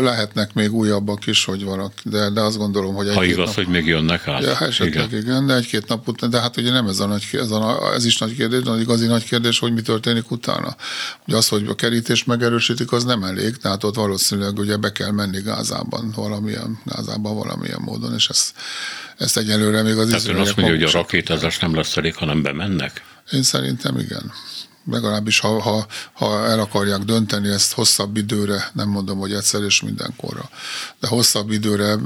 [0.00, 3.54] Lehetnek még újabbak is, hogy valaki, de, de azt gondolom, hogy egy Ha igaz, nap,
[3.54, 4.42] hogy még jönnek át.
[4.42, 5.20] Ja, esetleg igen.
[5.20, 8.04] igen, de egy-két nap után, de hát ugye nem ez a nagy, ez, a, ez
[8.04, 10.76] is nagy kérdés, de az igazi nagy kérdés, hogy mi történik utána.
[11.26, 15.10] Ugye az, hogy a kerítés megerősítik, az nem elég, tehát ott valószínűleg ugye be kell
[15.10, 15.40] menni
[15.98, 18.54] Gázában valamilyen, Gázában valamilyen módon, és ezt,
[19.16, 22.42] ezt egyelőre még az Tehát ön azt mondja, hogy a rakétázás nem lesz elég, hanem
[22.42, 23.04] bemennek?
[23.32, 24.32] Én szerintem igen
[24.90, 29.80] legalábbis ha, ha, ha el akarják dönteni ezt hosszabb időre, nem mondom, hogy egyszer és
[29.80, 30.50] mindenkorra,
[31.00, 31.96] de hosszabb időre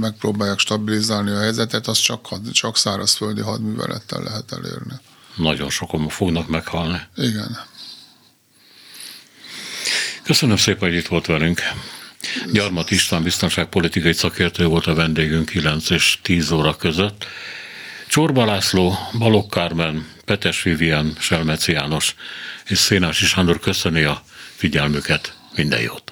[0.00, 4.94] megpróbálják stabilizálni a helyzetet, az csak, csak szárazföldi hadművelettel lehet elérni.
[5.36, 7.00] Nagyon sokan fognak meghalni.
[7.16, 7.58] Igen.
[10.22, 11.60] Köszönöm szépen, hogy itt volt velünk.
[12.52, 17.26] Gyarmat István biztonságpolitikai szakértő volt a vendégünk 9 és 10 óra között.
[18.08, 22.14] Csorba László, Balogh Kármen, Petes Vivian, Selmeci János
[22.66, 24.22] és Szénási Sándor köszöni a
[24.56, 25.36] figyelmüket.
[25.56, 26.11] Minden jót!